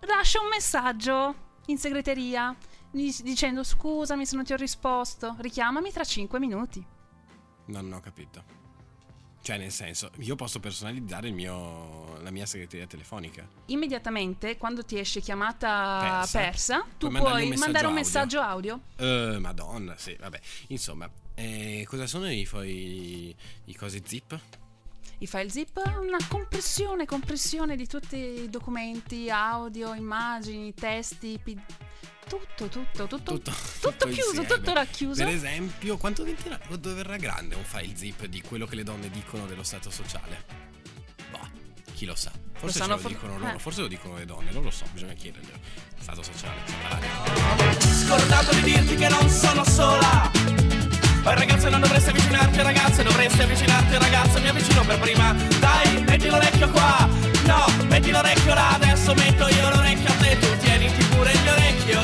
lascia 0.00 0.40
un 0.40 0.48
messaggio 0.48 1.34
in 1.66 1.76
segreteria 1.76 2.56
dic- 2.90 3.20
dicendo 3.22 3.62
scusami 3.62 4.24
se 4.24 4.36
non 4.36 4.44
ti 4.44 4.54
ho 4.54 4.56
risposto, 4.56 5.36
richiamami 5.40 5.92
tra 5.92 6.04
5 6.04 6.38
minuti. 6.38 6.82
No, 7.66 7.80
non 7.82 7.92
ho 7.92 8.00
capito. 8.00 8.42
Cioè, 9.40 9.56
nel 9.56 9.70
senso, 9.72 10.10
io 10.18 10.34
posso 10.36 10.60
personalizzare 10.60 11.28
il 11.28 11.34
mio, 11.34 12.18
la 12.20 12.30
mia 12.30 12.44
segreteria 12.44 12.86
telefonica. 12.86 13.48
Immediatamente 13.66 14.56
quando 14.58 14.84
ti 14.84 14.98
esce 14.98 15.20
chiamata 15.20 16.18
Persa. 16.20 16.38
persa, 16.38 16.86
tu 16.98 17.08
Puoi 17.08 17.20
puoi 17.20 17.50
un 17.50 17.58
mandare 17.58 17.86
un 17.86 17.94
messaggio 17.94 18.40
audio. 18.40 18.80
Eh, 18.96 19.38
madonna, 19.40 19.96
sì, 19.96 20.14
vabbè. 20.18 20.38
Insomma, 20.68 21.08
eh, 21.34 21.84
cosa 21.88 22.06
sono 22.06 22.30
i, 22.30 22.46
poi, 22.50 23.34
i 23.64 23.74
cosi 23.74 24.02
zip? 24.04 24.38
I 25.20 25.26
file 25.26 25.48
zip, 25.48 25.80
una 26.00 26.18
compressione, 26.28 27.04
compressione 27.06 27.74
di 27.74 27.86
tutti 27.86 28.16
i 28.16 28.48
documenti, 28.48 29.28
audio, 29.30 29.94
immagini, 29.94 30.74
testi, 30.74 31.40
P- 31.42 31.56
tutto, 32.28 32.68
tutto, 32.68 33.06
tutto, 33.06 33.32
Tutto, 33.32 33.52
tutto 33.80 34.06
chiuso, 34.06 34.28
insieme. 34.40 34.46
tutto 34.46 34.72
racchiuso. 34.72 35.24
Per 35.24 35.32
esempio, 35.34 35.96
quanto 35.96 36.22
diventerà, 36.22 36.58
quanto 36.66 36.94
verrà 36.94 37.16
grande 37.16 37.54
un 37.54 37.64
file 37.64 37.96
zip 37.96 38.26
di 38.26 38.40
quello 38.42 38.66
che 38.66 38.76
le 38.76 38.84
donne 38.84 39.10
dicono 39.10 39.46
dello 39.46 39.62
stato 39.62 39.90
sociale? 39.90 40.44
Boh, 41.30 41.48
chi 41.94 42.04
lo 42.04 42.14
sa. 42.14 42.30
Forse 42.58 42.72
ce 42.78 42.78
sanno 42.84 42.94
lo 42.94 43.00
for- 43.00 43.10
dicono 43.12 43.38
loro, 43.38 43.54
eh. 43.56 43.58
forse 43.58 43.80
lo 43.80 43.86
dicono 43.88 44.16
le 44.16 44.24
donne, 44.24 44.50
non 44.52 44.62
lo 44.62 44.70
so, 44.70 44.84
bisogna 44.92 45.12
chiederglielo. 45.14 45.58
Stato 46.00 46.22
sociale. 46.22 46.60
Scordato 48.06 48.54
di 48.54 48.62
dirti 48.62 48.94
che 48.96 49.08
non 49.08 49.28
sono 49.28 49.64
sola 49.64 50.30
ragazze 51.22 51.68
non 51.68 51.80
dovresti 51.80 52.10
avvicinarti 52.10 52.62
ragazze 52.62 53.02
Dovresti 53.02 53.42
avvicinarti 53.42 53.98
ragazze 53.98 54.40
Mi 54.40 54.48
avvicino 54.48 54.84
per 54.84 54.98
prima. 54.98 55.34
Dai, 55.58 56.02
metti 56.04 56.28
l'orecchio 56.28 56.70
qua. 56.70 57.08
No, 57.46 57.86
metti 57.86 58.10
l'orecchio 58.10 58.54
là 58.54 58.74
Adesso 58.74 59.14
metto 59.14 59.48
io 59.48 59.68
l'orecchio 59.68 60.08
a 60.08 60.14
te. 60.14 60.38
Tu 60.38 60.56
tieniti 60.58 61.04
pure 61.04 61.32
il 61.32 61.40
mio 61.42 61.52
orecchio 61.52 62.00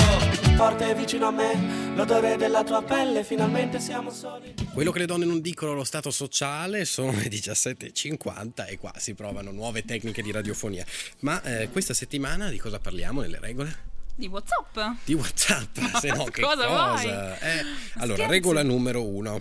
Forte 0.56 0.94
vicino 0.94 1.26
a 1.26 1.30
me 1.30 1.92
L'odore 1.94 2.36
della 2.36 2.64
tua 2.64 2.82
pelle 2.82 3.24
Finalmente 3.24 3.80
siamo 3.80 4.10
soli. 4.10 4.54
Quello 4.72 4.90
che 4.90 4.98
le 4.98 5.06
donne 5.06 5.24
non 5.24 5.40
dicono 5.40 5.72
allo 5.72 5.84
stato 5.84 6.10
sociale 6.10 6.84
sono 6.84 7.12
le 7.12 7.28
17.50 7.28 8.66
e 8.68 8.78
qua 8.78 8.92
si 8.96 9.14
provano 9.14 9.52
nuove 9.52 9.84
tecniche 9.84 10.20
di 10.22 10.32
radiofonia. 10.32 10.84
Ma 11.20 11.40
eh, 11.42 11.68
questa 11.70 11.94
settimana 11.94 12.48
di 12.48 12.58
cosa 12.58 12.80
parliamo 12.80 13.20
nelle 13.20 13.38
regole? 13.40 13.93
Di 14.16 14.28
WhatsApp. 14.28 14.78
Di 15.04 15.14
WhatsApp, 15.14 15.78
se 16.00 16.08
no 16.08 16.24
che 16.24 16.40
Cosa 16.40 16.66
cosa? 16.66 17.38
Eh, 17.40 17.64
allora, 17.94 18.26
regola 18.26 18.62
numero 18.62 19.02
uno. 19.04 19.40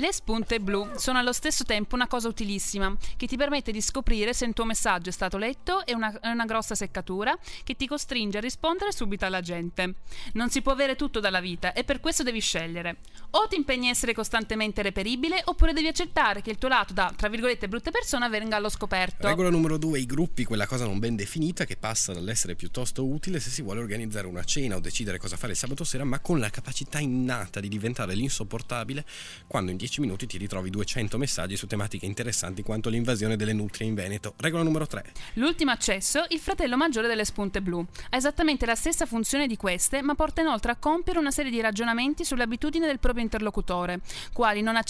Le 0.00 0.12
spunte 0.12 0.60
blu 0.60 0.90
sono 0.94 1.18
allo 1.18 1.32
stesso 1.32 1.64
tempo 1.64 1.96
una 1.96 2.06
cosa 2.06 2.28
utilissima 2.28 2.96
che 3.16 3.26
ti 3.26 3.36
permette 3.36 3.72
di 3.72 3.80
scoprire 3.80 4.32
se 4.32 4.44
il 4.44 4.52
tuo 4.52 4.64
messaggio 4.64 5.08
è 5.08 5.12
stato 5.12 5.38
letto 5.38 5.84
e 5.84 5.92
una, 5.92 6.16
una 6.22 6.44
grossa 6.44 6.76
seccatura 6.76 7.36
che 7.64 7.74
ti 7.74 7.88
costringe 7.88 8.38
a 8.38 8.40
rispondere 8.40 8.92
subito 8.92 9.24
alla 9.24 9.40
gente. 9.40 9.94
Non 10.34 10.50
si 10.50 10.62
può 10.62 10.70
avere 10.70 10.94
tutto 10.94 11.18
dalla 11.18 11.40
vita 11.40 11.72
e 11.72 11.82
per 11.82 11.98
questo 11.98 12.22
devi 12.22 12.38
scegliere. 12.38 12.98
O 13.30 13.48
ti 13.48 13.56
impegni 13.56 13.88
a 13.88 13.90
essere 13.90 14.14
costantemente 14.14 14.82
reperibile 14.82 15.42
oppure 15.46 15.72
devi 15.72 15.88
accettare 15.88 16.42
che 16.42 16.50
il 16.50 16.58
tuo 16.58 16.68
lato 16.68 16.92
da, 16.92 17.12
tra 17.16 17.28
virgolette, 17.28 17.66
brutte 17.66 17.90
persone 17.90 18.28
venga 18.28 18.54
allo 18.54 18.68
scoperto. 18.68 19.26
Regola 19.26 19.50
numero 19.50 19.78
due, 19.78 19.98
i 19.98 20.06
gruppi, 20.06 20.44
quella 20.44 20.68
cosa 20.68 20.84
non 20.84 21.00
ben 21.00 21.16
definita 21.16 21.64
che 21.64 21.76
passa 21.76 22.12
dall'essere 22.12 22.54
piuttosto 22.54 23.04
utile 23.04 23.40
se 23.40 23.50
si 23.50 23.62
vuole 23.62 23.80
organizzare 23.80 24.28
una 24.28 24.44
cena 24.44 24.76
o 24.76 24.78
decidere 24.78 25.18
cosa 25.18 25.36
fare 25.36 25.54
il 25.54 25.58
sabato 25.58 25.82
sera, 25.82 26.04
ma 26.04 26.20
con 26.20 26.38
la 26.38 26.50
capacità 26.50 27.00
innata 27.00 27.58
di 27.58 27.66
diventare 27.66 28.14
l'insopportabile 28.14 29.04
quando 29.48 29.72
in 29.72 29.76
10 29.76 29.86
minuti 30.00 30.26
ti 30.26 30.38
ritrovi 30.38 30.70
200 30.70 31.18
messaggi 31.18 31.56
su 31.56 31.66
tematiche 31.66 32.06
interessanti 32.06 32.62
quanto 32.62 32.88
l'invasione 32.88 33.36
delle 33.36 33.52
nutrie 33.52 33.86
in 33.86 33.94
Veneto. 33.94 34.34
Regola 34.36 34.62
numero 34.62 34.86
3. 34.86 35.04
L'ultimo 35.34 35.70
accesso, 35.70 36.24
il 36.28 36.38
fratello 36.38 36.76
maggiore 36.76 37.08
delle 37.08 37.24
spunte 37.24 37.62
blu. 37.62 37.84
Ha 38.10 38.16
esattamente 38.16 38.66
la 38.66 38.74
stessa 38.74 39.06
funzione 39.06 39.46
di 39.46 39.56
queste, 39.56 40.02
ma 40.02 40.14
porta 40.14 40.40
inoltre 40.40 40.72
a 40.72 40.76
compiere 40.76 41.18
una 41.18 41.30
serie 41.30 41.50
di 41.50 41.60
ragionamenti 41.60 42.24
sulle 42.24 42.42
abitudini 42.42 42.86
del 42.86 42.98
proprio 42.98 43.22
interlocutore, 43.22 44.00
quali 44.32 44.60
non 44.60 44.76
a, 44.76 44.84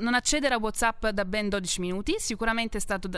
non 0.00 0.14
accedere 0.14 0.54
a 0.54 0.58
WhatsApp 0.58 1.06
da 1.08 1.24
ben 1.24 1.48
12 1.48 1.80
minuti, 1.80 2.16
sicuramente 2.18 2.80
stato, 2.80 3.08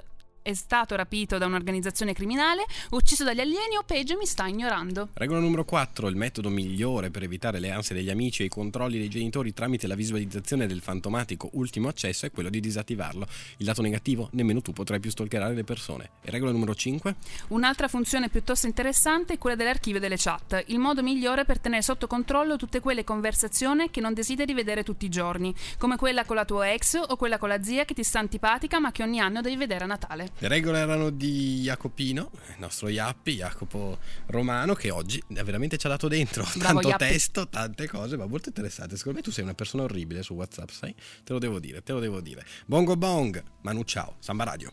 è 0.43 0.55
stato 0.55 0.97
rapito 0.97 1.39
da 1.39 1.47
un'organizzazione 1.47 2.13
criminale, 2.13 2.65
ucciso 2.91 3.25
dagli 3.25 3.41
alieni 3.41 3.77
o 3.79 3.85
peggio 3.85 4.17
mi 4.17 4.27
sta 4.27 4.47
ignorando. 4.47 5.09
Regola 5.15 5.41
numero 5.41 5.65
4. 5.65 6.09
Il 6.09 6.17
metodo 6.17 6.49
migliore 6.51 7.11
per 7.11 7.23
evitare 7.23 7.61
le 7.61 7.71
ansie 7.71 7.95
degli 7.95 8.11
amici 8.11 8.43
e 8.43 8.47
i 8.47 8.49
controlli 8.49 8.99
dei 8.99 9.09
genitori 9.09 9.53
tramite 9.53 9.87
la 9.87 9.95
visualizzazione 9.95 10.67
del 10.67 10.81
fantomatico 10.81 11.51
ultimo 11.53 11.89
accesso 11.89 12.27
è 12.27 12.31
quello 12.31 12.51
di 12.51 12.61
disattivarlo. 12.61 13.27
Il 13.59 13.67
lato 13.67 13.83
negativo? 13.83 14.29
Nemmeno 14.33 14.61
tu 14.61 14.73
potrai 14.73 14.99
più 14.99 15.11
stalkerare 15.11 15.55
le 15.55 15.65
persone. 15.65 16.11
E 16.23 16.31
regola 16.31 16.51
numero 16.51 16.75
5. 16.75 17.15
Un'altra 17.49 17.89
funzione 17.89 18.29
piuttosto 18.29 18.67
interessante 18.67 19.35
è 19.35 19.39
quella 19.39 19.57
dell'archivio 19.57 20.01
delle 20.01 20.17
chat, 20.19 20.65
il 20.67 20.79
modo 20.79 21.03
migliore 21.03 21.45
per 21.45 21.61
tenere 21.61 21.83
sotto 21.83 22.07
controllo 22.07 22.57
tutte 22.57 22.81
quelle 22.81 23.05
conversazioni 23.05 23.91
che 23.91 24.01
non 24.01 24.15
desideri 24.15 24.55
vedere 24.55 24.83
tutti 24.83 25.05
i 25.05 25.09
giorni, 25.09 25.55
come 25.79 25.97
quella 25.97 26.25
con 26.25 26.37
la 26.37 26.45
tua 26.45 26.73
ex 26.73 27.01
o 27.07 27.17
quella 27.17 27.39
con 27.39 27.49
la 27.49 27.63
zia 27.63 27.85
che 27.85 27.95
ti 27.95 28.03
sta 28.03 28.19
antipatica 28.19 28.81
ma 28.81 28.91
che 28.91 29.03
ogni 29.03 29.21
anno 29.21 29.41
devi 29.41 29.57
vedere 29.57 29.85
a 29.85 29.87
Natale. 29.87 30.32
Le 30.39 30.49
regole 30.49 30.79
erano 30.81 31.11
di 31.11 31.61
Jacopino, 31.63 32.31
il 32.49 32.57
nostro 32.59 32.89
Iappi, 32.89 33.37
Jacopo 33.37 33.99
Romano, 34.27 34.75
che 34.75 34.91
oggi 34.91 35.23
veramente 35.29 35.77
ci 35.79 35.87
ha 35.87 35.91
dato 35.91 36.09
dentro 36.09 36.43
Bravo, 36.57 36.81
tanto 36.81 36.89
Iappi. 36.89 37.05
testo, 37.05 37.49
tante 37.49 37.87
cose, 37.87 38.17
ma 38.17 38.27
molto 38.27 38.49
interessante. 38.49 38.97
Secondo 38.97 39.19
me 39.19 39.25
tu 39.25 39.31
sei 39.31 39.45
una 39.45 39.55
persona 39.55 39.85
orribile 39.85 40.23
su 40.25 40.35
WhatsApp, 40.35 40.71
sai? 40.71 40.93
Te 41.23 41.33
lo 41.33 41.39
devo 41.39 41.61
dire, 41.61 41.83
te 41.85 41.93
lo 41.93 42.01
devo 42.01 42.21
dire. 42.21 42.45
Bongo 42.67 42.97
Bong, 42.97 43.41
Manu 43.61 43.85
Ciao, 43.85 44.17
Samba 44.19 44.43
Radio. 44.45 44.73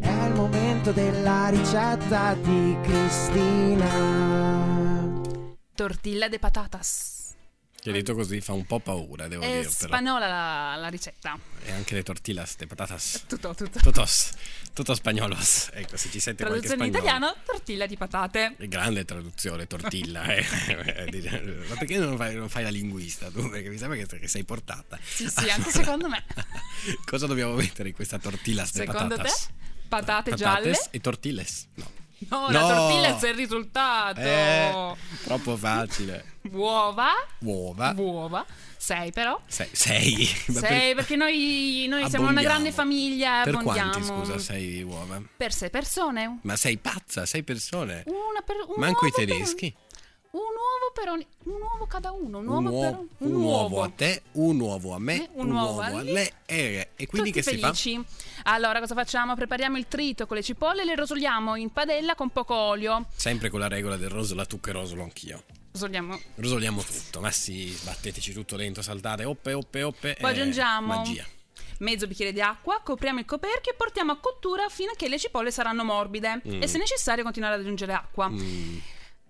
È 0.00 0.08
il 0.26 0.32
momento 0.34 0.92
della 0.92 1.48
ricetta 1.50 2.34
di 2.34 2.76
Cristina. 2.82 3.88
Tortilla 5.74 6.28
de 6.28 6.38
patatas. 6.38 7.19
Che 7.80 7.92
detto 7.92 8.14
così 8.14 8.40
fa 8.42 8.52
un 8.52 8.66
po' 8.66 8.78
paura, 8.78 9.26
devo 9.26 9.42
È 9.42 9.46
dire. 9.46 9.60
Però. 9.62 9.70
spagnola 9.70 10.26
la, 10.28 10.76
la 10.76 10.88
ricetta. 10.88 11.38
E 11.64 11.72
anche 11.72 11.94
le 11.94 12.02
tortillas 12.02 12.56
de 12.56 12.66
patatas. 12.66 13.24
Tutto, 13.26 13.54
tutto. 13.54 13.78
Tutos, 13.80 14.32
tutto 14.74 14.94
spagnolos. 14.94 15.70
Ecco, 15.72 15.96
se 15.96 16.10
ci 16.10 16.20
sente 16.20 16.44
qualche 16.44 16.66
Traduzione 16.66 16.86
in 16.88 16.92
spagnolo. 16.94 17.16
italiano, 17.18 17.42
tortilla 17.44 17.86
di 17.86 17.96
patate. 17.96 18.54
È 18.58 18.68
Grande 18.68 19.04
traduzione, 19.06 19.66
tortilla. 19.66 20.24
eh. 20.24 20.44
Ma 21.68 21.74
perché 21.76 21.96
non 21.98 22.16
fai, 22.18 22.34
non 22.34 22.48
fai 22.50 22.64
la 22.64 22.68
linguista 22.70 23.30
tu? 23.30 23.48
Perché 23.48 23.70
mi 23.70 23.78
sembra 23.78 23.96
che, 23.96 24.18
che 24.18 24.28
sei 24.28 24.44
portata. 24.44 24.98
Sì, 25.02 25.26
sì, 25.28 25.48
anche 25.48 25.70
secondo 25.70 26.08
me. 26.08 26.22
Cosa 27.06 27.26
dobbiamo 27.26 27.54
mettere 27.54 27.88
in 27.88 27.94
questa 27.94 28.18
tortilla 28.18 28.62
de 28.62 28.68
Secondo 28.70 29.08
te? 29.16 29.22
patatas? 29.22 29.48
Patate 29.88 30.30
Patates 30.30 30.34
gialle? 30.36 30.88
e 30.90 31.00
tortillas? 31.00 31.66
No. 31.74 31.90
No, 32.28 32.50
la 32.50 32.60
No. 32.60 32.66
tortilla 32.68 33.18
è 33.18 33.28
il 33.28 33.34
risultato. 33.34 34.20
Eh, 34.20 34.94
troppo 35.24 35.56
facile. 35.56 36.24
Uova? 36.52 37.08
Uova. 37.40 37.94
Uova. 37.96 38.44
Sei 38.76 39.12
però? 39.12 39.38
Sei. 39.46 39.68
sei. 39.72 40.24
Sei 40.26 40.94
perché 40.94 41.14
noi, 41.16 41.86
noi 41.88 42.08
siamo 42.08 42.28
una 42.28 42.40
grande 42.42 42.72
famiglia. 42.72 43.42
Per 43.42 43.54
abbondiamo. 43.54 43.90
quanti, 43.90 44.06
scusa, 44.06 44.38
sei 44.38 44.82
uova? 44.82 45.20
Per 45.36 45.52
sei 45.52 45.70
persone. 45.70 46.38
Ma 46.42 46.56
sei 46.56 46.78
pazza, 46.78 47.26
sei 47.26 47.42
persone. 47.42 48.04
Una 48.06 48.40
per, 48.44 48.56
un 48.66 48.74
Manco 48.78 49.06
i 49.06 49.10
uovo 49.10 49.24
per 49.24 49.26
tedeschi. 49.26 49.74
Un 50.32 50.38
uovo 50.40 50.92
per 50.94 51.08
ogni. 51.08 51.26
Un 51.44 51.60
uovo 51.60 51.86
cada 51.86 52.12
uno. 52.12 52.38
Un 52.38 52.46
uovo 52.46 52.58
Un, 52.70 52.80
per 52.80 52.92
uovo, 52.92 53.06
un, 53.18 53.32
un 53.34 53.42
uovo 53.42 53.58
uovo. 53.76 53.82
a 53.82 53.88
te, 53.90 54.22
un 54.32 54.60
uovo 54.60 54.94
a 54.94 54.98
me, 55.00 55.24
Eh, 55.24 55.28
un 55.32 55.50
uovo 55.50 55.80
uovo 55.80 55.96
a 55.98 56.02
lei. 56.02 56.30
E, 56.46 56.90
e 56.94 57.06
quindi 57.06 57.30
Tutti 57.32 57.42
che 57.42 57.50
si 57.50 57.58
fa? 57.58 57.66
felici. 57.72 58.04
Allora, 58.44 58.78
cosa 58.78 58.94
facciamo? 58.94 59.34
Prepariamo 59.34 59.76
il 59.76 59.88
trito 59.88 60.26
con 60.26 60.36
le 60.36 60.42
cipolle 60.44 60.82
e 60.82 60.84
le 60.84 60.94
rosoliamo 60.94 61.56
in 61.56 61.70
padella 61.72 62.14
con 62.14 62.30
poco 62.30 62.54
olio. 62.54 63.06
Sempre 63.16 63.50
con 63.50 63.58
la 63.58 63.66
regola 63.68 63.96
del 63.96 64.08
rosola 64.08 64.44
tu 64.46 64.60
che 64.60 64.70
rosolo 64.70 65.02
anch'io. 65.02 65.42
Rosoliamo. 65.72 66.20
Rosoliamo 66.36 66.82
tutto, 66.82 67.20
ma 67.20 67.30
sì, 67.32 67.76
batteteci 67.84 68.32
tutto 68.32 68.54
dentro, 68.56 68.82
saltate, 68.82 69.24
oppe, 69.24 69.52
oppe, 69.52 69.82
oppe. 69.82 70.16
Poi 70.20 70.30
eh, 70.30 70.32
aggiungiamo 70.32 70.86
Magia. 70.96 71.24
mezzo 71.78 72.06
bicchiere 72.06 72.32
di 72.32 72.40
acqua, 72.40 72.80
copriamo 72.84 73.18
il 73.18 73.24
coperchio 73.24 73.72
e 73.72 73.74
portiamo 73.74 74.12
a 74.12 74.18
cottura 74.18 74.68
fino 74.68 74.92
a 74.92 74.94
che 74.96 75.08
le 75.08 75.18
cipolle 75.18 75.50
saranno 75.50 75.82
morbide. 75.84 76.40
Mm. 76.46 76.62
E 76.62 76.66
se 76.68 76.78
necessario 76.78 77.22
continuare 77.24 77.54
ad 77.56 77.60
aggiungere 77.60 77.92
acqua. 77.94 78.28
Mm, 78.28 78.78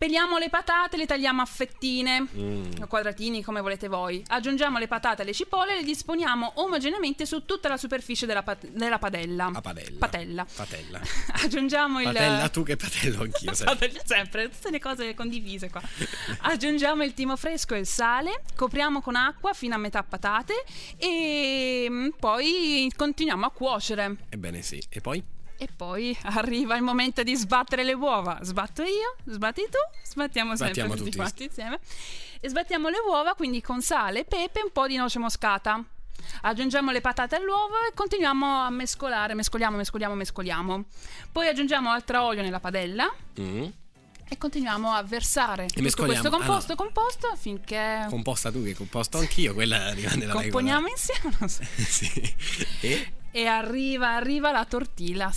Peliamo 0.00 0.38
le 0.38 0.48
patate, 0.48 0.96
le 0.96 1.04
tagliamo 1.04 1.42
a 1.42 1.44
fettine, 1.44 2.26
Mm. 2.34 2.70
a 2.80 2.86
quadratini 2.86 3.42
come 3.42 3.60
volete 3.60 3.86
voi. 3.86 4.24
Aggiungiamo 4.28 4.78
le 4.78 4.88
patate 4.88 5.20
alle 5.20 5.34
cipolle 5.34 5.72
e 5.74 5.76
le 5.76 5.82
disponiamo 5.82 6.52
omogeneamente 6.54 7.26
su 7.26 7.44
tutta 7.44 7.68
la 7.68 7.76
superficie 7.76 8.24
della, 8.24 8.42
pat- 8.42 8.66
della 8.68 8.98
padella. 8.98 9.50
A 9.52 9.60
padella. 9.60 9.98
Patella. 9.98 10.46
Patella. 10.56 11.00
Aggiungiamo 11.44 12.00
il 12.00 12.06
Patella 12.06 12.48
tu 12.48 12.62
che 12.62 12.76
patello 12.76 13.24
anch'io. 13.24 13.52
Padella 13.62 14.00
sempre, 14.02 14.48
tutte 14.48 14.70
le 14.70 14.78
cose 14.80 15.12
condivise 15.12 15.68
qua. 15.68 15.82
Aggiungiamo 16.48 17.04
il 17.04 17.12
timo 17.12 17.36
fresco 17.36 17.74
e 17.74 17.80
il 17.80 17.86
sale, 17.86 18.44
copriamo 18.56 19.02
con 19.02 19.16
acqua 19.16 19.52
fino 19.52 19.74
a 19.74 19.78
metà 19.78 20.02
patate 20.02 20.64
e 20.96 21.86
mm, 21.90 22.08
poi 22.18 22.90
continuiamo 22.96 23.44
a 23.44 23.50
cuocere. 23.50 24.16
Ebbene 24.30 24.62
sì. 24.62 24.82
E 24.88 25.02
poi? 25.02 25.22
E 25.62 25.68
poi 25.76 26.16
arriva 26.24 26.74
il 26.76 26.82
momento 26.82 27.22
di 27.22 27.34
sbattere 27.36 27.84
le 27.84 27.92
uova. 27.92 28.38
Sbatto 28.40 28.82
io, 28.82 29.16
sbatti 29.26 29.60
tu, 29.70 29.78
sbattiamo 30.08 30.56
sempre 30.56 30.72
Sbattiamo 30.72 30.90
tutti 30.94 31.04
tutti. 31.04 31.16
quanti 31.16 31.44
insieme. 31.44 31.78
E 32.40 32.48
sbattiamo 32.48 32.88
le 32.88 32.96
uova 33.06 33.34
quindi 33.34 33.60
con 33.60 33.82
sale, 33.82 34.24
pepe 34.24 34.60
e 34.60 34.62
un 34.64 34.72
po' 34.72 34.86
di 34.86 34.96
noce 34.96 35.18
moscata. 35.18 35.84
Aggiungiamo 36.42 36.90
le 36.92 37.02
patate 37.02 37.36
all'uovo 37.36 37.74
e 37.90 37.92
continuiamo 37.94 38.62
a 38.62 38.70
mescolare, 38.70 39.34
mescoliamo, 39.34 39.76
mescoliamo, 39.76 40.14
mescoliamo. 40.14 40.84
Poi 41.30 41.46
aggiungiamo 41.48 41.90
altro 41.90 42.22
olio 42.24 42.40
nella 42.42 42.60
padella 42.60 43.12
Mm. 43.38 43.64
e 44.28 44.38
continuiamo 44.38 44.92
a 44.92 45.02
versare 45.02 45.66
tutto 45.66 45.82
mescoliamo. 45.82 46.20
questo 46.20 46.36
composto, 46.38 46.72
Allora. 46.72 46.84
composto 46.92 47.36
finché 47.36 48.06
Composta 48.08 48.50
tu 48.50 48.62
che 48.62 48.74
composto 48.74 49.18
anch'io, 49.18 49.52
quella 49.52 49.92
rimane 49.94 50.24
la 50.24 50.32
componiamo 50.32 50.86
regola. 50.86 50.92
insieme. 50.92 51.36
non 51.38 51.48
so. 51.50 51.62
sì. 51.76 52.34
E 52.80 53.12
E 53.32 53.46
arriva, 53.46 54.14
arriva 54.14 54.50
la 54.50 54.64
tortilla. 54.64 55.32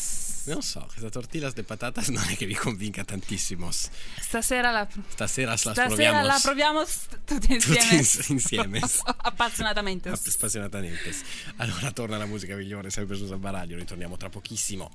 non 0.45 0.61
so, 0.61 0.85
questa 0.87 1.09
tortillas 1.09 1.53
de 1.53 1.63
patatas 1.63 2.07
non 2.09 2.23
è 2.27 2.35
che 2.35 2.45
vi 2.45 2.55
convinca 2.55 3.03
tantissimo. 3.03 3.69
Stasera 3.71 4.71
la, 4.71 4.87
Stasera 5.09 5.51
la 5.51 5.57
stasera 5.57 5.87
proviamo 5.87 6.21
la 6.23 6.39
proviamo 6.41 6.83
tutti 7.25 7.53
insieme. 7.53 7.79
tutti 7.79 7.95
ins- 7.95 8.27
insieme. 8.29 8.79
Appassionatamente. 9.05 10.09
App- 10.09 10.27
spassionatamente. 10.27 11.13
Allora 11.57 11.91
torna 11.91 12.17
la 12.17 12.25
musica 12.25 12.55
migliore 12.55 12.89
sempre 12.89 13.15
su 13.15 13.25
Samba 13.27 13.51
Radio, 13.51 13.77
ritorniamo 13.77 14.17
tra 14.17 14.29
pochissimo. 14.29 14.89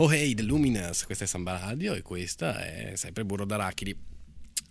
Oh 0.00 0.12
hey, 0.12 0.32
The 0.32 0.44
Luminous, 0.44 1.04
questa 1.06 1.24
è 1.24 1.26
Samba 1.26 1.58
Radio 1.58 1.92
e 1.92 2.02
questa 2.02 2.64
è 2.64 2.92
sempre 2.94 3.24
Burro 3.24 3.44
d'Arachidi. 3.44 3.96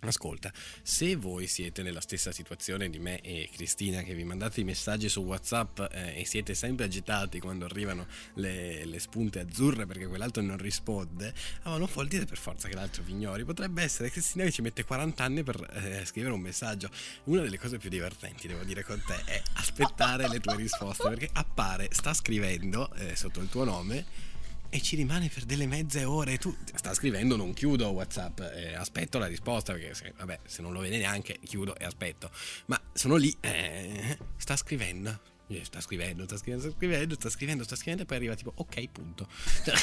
Ascolta, 0.00 0.50
se 0.82 1.16
voi 1.16 1.46
siete 1.46 1.82
nella 1.82 2.00
stessa 2.00 2.32
situazione 2.32 2.88
di 2.88 2.98
me 2.98 3.20
e 3.20 3.50
Cristina 3.52 4.00
che 4.00 4.14
vi 4.14 4.24
mandate 4.24 4.62
i 4.62 4.64
messaggi 4.64 5.10
su 5.10 5.20
WhatsApp 5.20 5.80
eh, 5.80 6.18
e 6.18 6.24
siete 6.24 6.54
sempre 6.54 6.86
agitati 6.86 7.40
quando 7.40 7.66
arrivano 7.66 8.06
le, 8.36 8.86
le 8.86 8.98
spunte 9.00 9.40
azzurre 9.40 9.84
perché 9.84 10.06
quell'altro 10.06 10.40
non 10.40 10.56
risponde, 10.56 11.34
ah, 11.64 11.70
ma 11.72 11.76
non 11.76 11.90
vuol 11.92 12.08
dire 12.08 12.24
per 12.24 12.38
forza 12.38 12.66
che 12.66 12.74
l'altro 12.74 13.02
vi 13.02 13.12
ignori, 13.12 13.44
potrebbe 13.44 13.82
essere 13.82 14.10
Cristina 14.10 14.44
che 14.44 14.50
ci 14.50 14.62
mette 14.62 14.84
40 14.84 15.22
anni 15.22 15.42
per 15.42 15.60
eh, 15.74 16.06
scrivere 16.06 16.32
un 16.32 16.40
messaggio. 16.40 16.88
Una 17.24 17.42
delle 17.42 17.58
cose 17.58 17.76
più 17.76 17.90
divertenti, 17.90 18.48
devo 18.48 18.64
dire 18.64 18.82
con 18.82 18.98
te, 19.06 19.22
è 19.26 19.42
aspettare 19.56 20.26
le 20.26 20.40
tue 20.40 20.56
risposte 20.56 21.06
perché 21.06 21.28
appare, 21.30 21.88
sta 21.92 22.14
scrivendo 22.14 22.90
eh, 22.94 23.14
sotto 23.14 23.40
il 23.40 23.50
tuo 23.50 23.64
nome 23.64 24.28
e 24.70 24.80
ci 24.80 24.96
rimane 24.96 25.28
per 25.28 25.44
delle 25.44 25.66
mezze 25.66 26.04
ore. 26.04 26.38
Tu 26.38 26.54
sta 26.74 26.94
scrivendo, 26.94 27.36
non 27.36 27.52
chiudo 27.54 27.88
WhatsApp, 27.88 28.40
eh, 28.40 28.74
aspetto 28.74 29.18
la 29.18 29.26
risposta 29.26 29.72
perché 29.72 29.94
se, 29.94 30.12
vabbè, 30.16 30.40
se 30.44 30.62
non 30.62 30.72
lo 30.72 30.80
vede 30.80 30.98
neanche, 30.98 31.38
chiudo 31.44 31.76
e 31.76 31.84
aspetto. 31.84 32.30
Ma 32.66 32.80
sono 32.92 33.16
lì, 33.16 33.34
eh, 33.40 34.16
sta 34.36 34.56
scrivendo. 34.56 35.36
Eh, 35.50 35.64
Sta 35.64 35.80
scrivendo, 35.80 36.24
sta 36.24 36.36
scrivendo, 36.36 36.60
sta 36.68 36.76
scrivendo, 36.76 37.14
sta 37.14 37.30
scrivendo, 37.30 37.64
sta 37.64 37.74
scrivendo 37.74 38.02
e 38.02 38.06
poi 38.06 38.16
arriva 38.18 38.34
tipo 38.34 38.52
ok, 38.54 38.88
punto. 38.88 39.26
Cioè, 39.64 39.74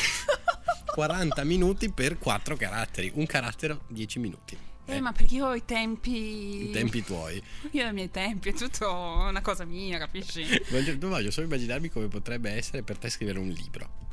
40 0.94 1.44
minuti 1.44 1.92
per 1.92 2.20
4 2.20 2.56
caratteri, 2.56 3.12
un 3.16 3.26
carattere 3.26 3.80
10 3.88 4.20
minuti. 4.20 4.58
Eh, 4.86 5.02
ma 5.02 5.12
perché 5.12 5.36
io 5.36 5.48
ho 5.48 5.56
i 5.56 5.66
tempi. 5.66 6.70
I 6.70 6.72
tempi 6.72 7.04
tuoi. 7.04 7.42
Io 7.72 7.86
ho 7.86 7.90
i 7.90 7.94
miei 7.94 8.12
tempi, 8.12 8.50
è 8.50 8.54
tutto 8.54 8.88
una 8.88 9.42
cosa 9.42 9.66
mia, 9.66 9.98
capisci? 9.98 10.46
Voglio, 10.70 10.96
voglio 11.00 11.32
solo 11.32 11.48
immaginarmi 11.48 11.90
come 11.90 12.08
potrebbe 12.08 12.52
essere 12.52 12.84
per 12.84 13.00
te 13.00 13.10
scrivere 13.10 13.40
un 13.40 13.50
libro. 13.50 14.04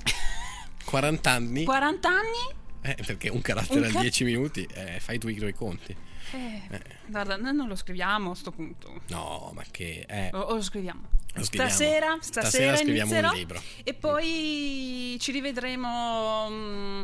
40 0.93 1.31
anni. 1.31 1.65
40 1.65 2.09
anni? 2.09 2.61
Eh, 2.83 2.97
perché 3.07 3.29
un 3.31 3.41
carattere 3.41 3.81
Un 3.81 3.87
a 3.87 3.91
ca- 3.93 4.01
10 4.01 4.25
minuti, 4.25 4.69
eh, 4.75 5.01
fai 5.01 5.19
tu 5.19 5.29
i 5.29 5.37
tuoi 5.37 5.55
conti. 5.55 5.97
Eh, 6.33 6.63
Eh. 6.71 6.83
guarda, 7.07 7.37
noi 7.37 7.55
non 7.55 7.67
lo 7.69 7.75
scriviamo 7.77 8.33
a 8.33 8.35
sto 8.35 8.51
punto. 8.51 9.01
No, 9.09 9.53
ma 9.55 9.63
che... 9.71 10.05
Eh, 10.07 10.31
O, 10.35 10.39
o 10.41 10.55
lo 10.57 10.63
scriviamo. 10.63 11.09
Lo 11.35 11.45
scriviamo. 11.45 11.71
Stasera, 11.71 12.17
Stasera 12.21 12.47
stasera, 12.47 12.77
scriviamo 12.77 13.29
un 13.31 13.35
libro. 13.37 13.63
E 13.85 13.95
poi 13.95 15.17
ci 15.19 15.33
rivedremo 15.33 16.49
mm, 16.51 17.03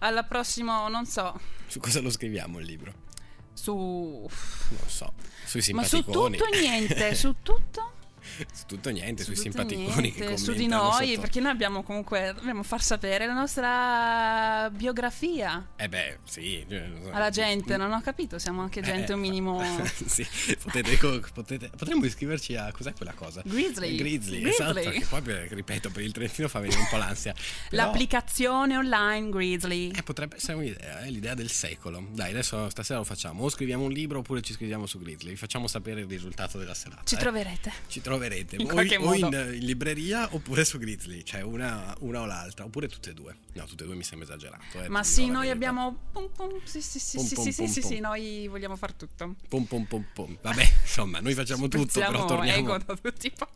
alla 0.00 0.22
prossima, 0.24 0.86
non 0.88 1.06
so, 1.06 1.38
su 1.66 1.78
cosa 1.80 2.00
lo 2.00 2.10
scriviamo 2.10 2.58
il 2.58 2.66
libro? 2.66 2.92
su... 3.54 4.26
Non 4.68 4.88
so. 4.88 5.12
Sui 5.44 5.60
Ma 5.72 5.82
su 5.82 5.96
simpaticoni. 5.96 6.36
tutto 6.36 6.50
e 6.52 6.60
niente, 6.60 7.14
su 7.16 7.34
tutto? 7.42 7.92
su 8.52 8.64
tutto 8.66 8.90
niente, 8.90 9.22
sui 9.24 9.34
Su 9.34 9.40
e 9.40 9.44
simpaticoni 9.44 10.12
che 10.12 10.20
niente, 10.20 10.36
su 10.38 10.52
di 10.52 10.66
noi, 10.66 11.08
sotto. 11.08 11.20
perché 11.20 11.40
noi 11.40 11.50
abbiamo 11.50 11.82
comunque, 11.82 12.32
dobbiamo 12.34 12.62
far 12.62 12.82
sapere 12.82 13.26
la 13.26 13.32
nostra 13.32 14.70
biografia 14.72 15.68
Eh 15.76 15.88
beh, 15.88 16.18
sì. 16.24 16.64
eh, 16.68 16.90
so. 17.02 17.10
alla 17.10 17.30
gente, 17.30 17.76
non 17.76 17.92
ho 17.92 18.00
capito, 18.00 18.38
siamo 18.38 18.62
anche 18.62 18.80
gente 18.80 19.12
Eh, 19.12 19.14
un 19.14 19.20
minimo... 19.20 19.62
sì, 20.06 20.26
potete, 20.62 20.96
potete- 21.32 21.70
potremmo 21.76 22.04
iscriverci 22.04 22.56
a 22.56 22.70
cos'è 22.72 22.92
quella 22.94 23.12
cosa? 23.12 23.42
Grizzly. 23.44 23.96
Grizzly, 23.96 24.40
Grizzly. 24.40 24.68
esatto, 24.70 24.90
che 24.90 25.06
poi 25.08 25.48
ripeto, 25.48 25.90
per 25.90 26.02
il 26.02 26.12
Trentino 26.12 26.48
fa 26.48 26.60
venire 26.60 26.80
un 26.80 26.86
po' 26.88 26.96
l'ansia. 26.96 27.34
Però, 27.68 27.84
L'applicazione 27.84 28.76
online 28.76 29.28
Grizzly. 29.30 29.90
eh, 29.90 30.02
potrebbe 30.02 30.36
essere 30.36 30.54
un'idea, 30.54 31.00
è 31.00 31.10
l'idea 31.10 31.34
del 31.34 31.50
secolo. 31.50 32.06
Dai, 32.12 32.30
adesso 32.30 32.68
stasera 32.70 32.98
lo 32.98 33.04
facciamo. 33.04 33.44
O 33.44 33.48
scriviamo 33.48 33.84
un 33.84 33.90
libro 33.90 34.18
oppure 34.20 34.40
ci 34.42 34.52
scriviamo 34.52 34.86
su 34.86 34.98
Grizzly. 34.98 35.30
Vi 35.30 35.36
facciamo 35.36 35.66
sapere 35.66 36.00
il 36.00 36.06
risultato 36.06 36.58
della 36.58 36.74
serata. 36.74 37.02
Ci 37.04 37.14
eh. 37.14 37.18
troverete. 37.18 37.72
Ci 37.86 38.00
troverete 38.00 38.19
In 38.56 38.62
o, 38.62 38.66
qualche 38.66 38.96
o 38.96 39.14
in, 39.14 39.20
modo. 39.22 39.40
in 39.52 39.64
libreria 39.64 40.28
oppure 40.32 40.64
su 40.64 40.78
Grizzly, 40.78 41.22
cioè 41.22 41.42
una, 41.42 41.94
una 42.00 42.20
o 42.20 42.26
l'altra, 42.26 42.64
oppure 42.64 42.88
tutte 42.88 43.10
e 43.10 43.14
due. 43.14 43.36
No, 43.54 43.64
tutte 43.64 43.84
e 43.84 43.86
due 43.86 43.96
mi 43.96 44.04
sembra 44.04 44.28
esagerato. 44.28 44.82
eh, 44.82 44.88
Ma 44.88 45.02
sì, 45.02 45.22
noi 45.26 45.46
verità. 45.46 45.52
abbiamo... 45.52 45.96
Pum, 46.12 46.28
pum, 46.34 46.60
sì, 46.64 46.80
sì, 46.80 46.98
sì, 46.98 47.16
Pum, 47.16 47.26
sì, 47.26 47.34
pum, 47.34 47.44
sì, 47.44 47.52
sì, 47.52 47.62
pum, 47.62 47.70
sì, 47.72 47.80
pum. 47.80 47.90
sì, 47.90 48.00
noi 48.00 48.48
vogliamo 48.48 48.76
far 48.76 48.92
tutto. 48.94 49.34
Pom 49.48 49.64
pom 49.64 49.84
pom 49.84 50.04
pom. 50.12 50.36
Vabbè, 50.40 50.62
insomma, 50.82 51.20
noi 51.20 51.34
facciamo 51.34 51.68
tutto, 51.68 52.00
però 52.00 52.24
torniamo, 52.26 52.58
ego 52.58 52.78
da 52.78 52.96
tutti 52.96 53.26
i 53.26 53.32
po'. 53.36 53.48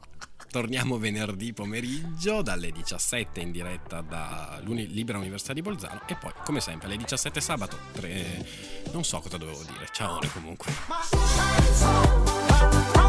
torniamo 0.50 0.98
venerdì 0.98 1.52
pomeriggio 1.52 2.42
dalle 2.42 2.70
17 2.70 3.40
in 3.40 3.50
diretta 3.50 4.00
da 4.02 4.60
Libera 4.64 5.18
Università 5.18 5.52
di 5.52 5.62
Bolzano 5.62 6.02
e 6.06 6.14
poi, 6.16 6.32
come 6.44 6.60
sempre, 6.60 6.86
alle 6.86 6.96
17 6.96 7.40
sabato. 7.40 7.76
tre- 7.92 8.46
Non 8.92 9.04
so 9.04 9.20
cosa 9.20 9.36
dovevo 9.36 9.62
dire. 9.64 9.88
Ciao 9.92 10.18
comunque. 10.32 10.72
My 10.88 13.03